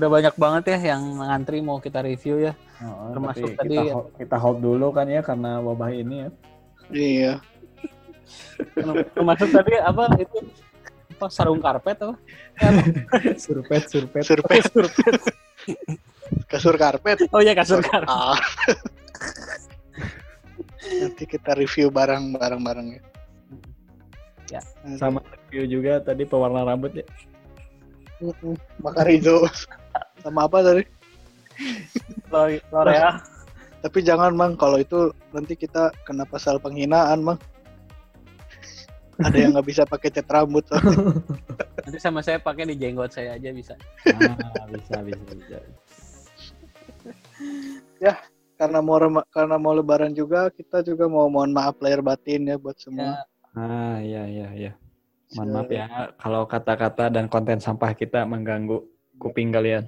[0.00, 2.56] udah banyak banget ya yang ngantri mau kita review ya.
[2.80, 6.28] Oh, Termasuk tapi tadi- kita, hold, kita hold dulu kan ya karena wabah ini ya.
[6.88, 7.32] Iya.
[9.12, 10.40] Termasuk tadi apa itu
[11.20, 12.16] apa sarung karpet apa?
[13.44, 14.24] surpet surpet.
[14.24, 14.60] Survei
[16.54, 17.18] kasur karpet.
[17.34, 18.06] Oh iya kasur karpet.
[18.06, 18.38] Ah.
[20.84, 23.02] nanti kita review bareng bareng bareng ya.
[24.52, 25.00] Ya, Nanti.
[25.00, 27.06] Sama review juga tadi pewarna rambut ya.
[28.78, 29.48] Makarizo
[30.22, 30.84] sama apa tadi?
[32.30, 33.18] Lo- L'Oreal.
[33.84, 37.40] Tapi jangan mang kalau itu nanti kita kena pasal penghinaan mang.
[39.20, 40.64] Ada yang nggak bisa pakai cat rambut.
[41.84, 43.74] Nanti sama saya pakai di jenggot saya aja bisa.
[44.10, 45.58] Ah, bisa bisa bisa.
[48.54, 48.96] Karena mau
[49.28, 53.12] karena mau lebaran juga kita juga mau mohon maaf lahir batin ya buat Ya, semua.
[53.54, 54.72] Ah iya iya iya.
[55.34, 58.80] Mohon maaf ya kalau kata-kata dan konten sampah kita mengganggu
[59.18, 59.84] kuping kalian.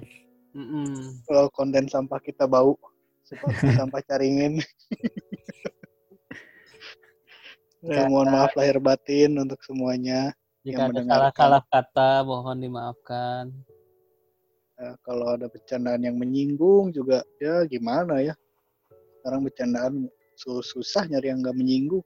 [0.55, 1.23] mm-mm.
[1.25, 2.75] Kalau konten sampah kita bau
[3.23, 4.59] seperti sampah caringin.
[7.87, 10.33] Ya, mohon maaf lahir batin untuk semuanya.
[10.65, 13.53] Jika Yang ada salah-salah kata, mohon dimaafkan.
[14.77, 18.37] Ya, kalau ada bercandaan yang menyinggung juga ya gimana ya.
[19.17, 20.05] Sekarang bercandaan
[20.37, 22.05] su- susah nyari yang nggak menyinggung.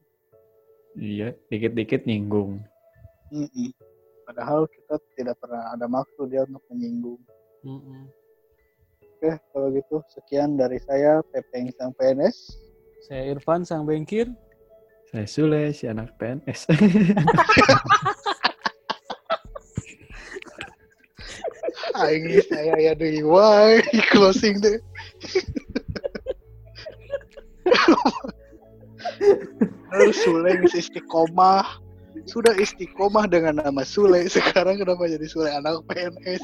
[0.96, 2.64] Iya, dikit-dikit nyinggung.
[3.32, 3.76] Mm-mm.
[4.24, 7.20] Padahal kita tidak pernah ada maksud dia untuk menyinggung.
[7.68, 8.08] Mm-mm.
[9.04, 12.56] Oke, kalau gitu sekian dari saya Pepeng Sang PNS.
[13.04, 14.32] Saya Irfan sang bengkir.
[15.12, 16.72] Saya Sule, si anak PNS.
[21.98, 23.82] Aing saya ya deui wae
[24.14, 24.80] closing deh.
[29.92, 31.68] Terus Sule istiqomah.
[32.30, 34.30] Sudah istiqomah dengan nama Sule.
[34.32, 36.42] Sekarang kenapa jadi Sule anak PNS?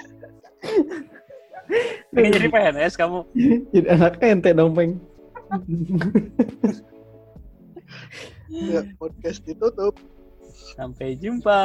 [2.11, 3.23] Pengen jadi PNS kamu.
[3.71, 4.99] Jadi anak ente dong, Peng.
[8.47, 9.99] Ya, podcast ditutup.
[10.75, 11.59] Sampai jumpa.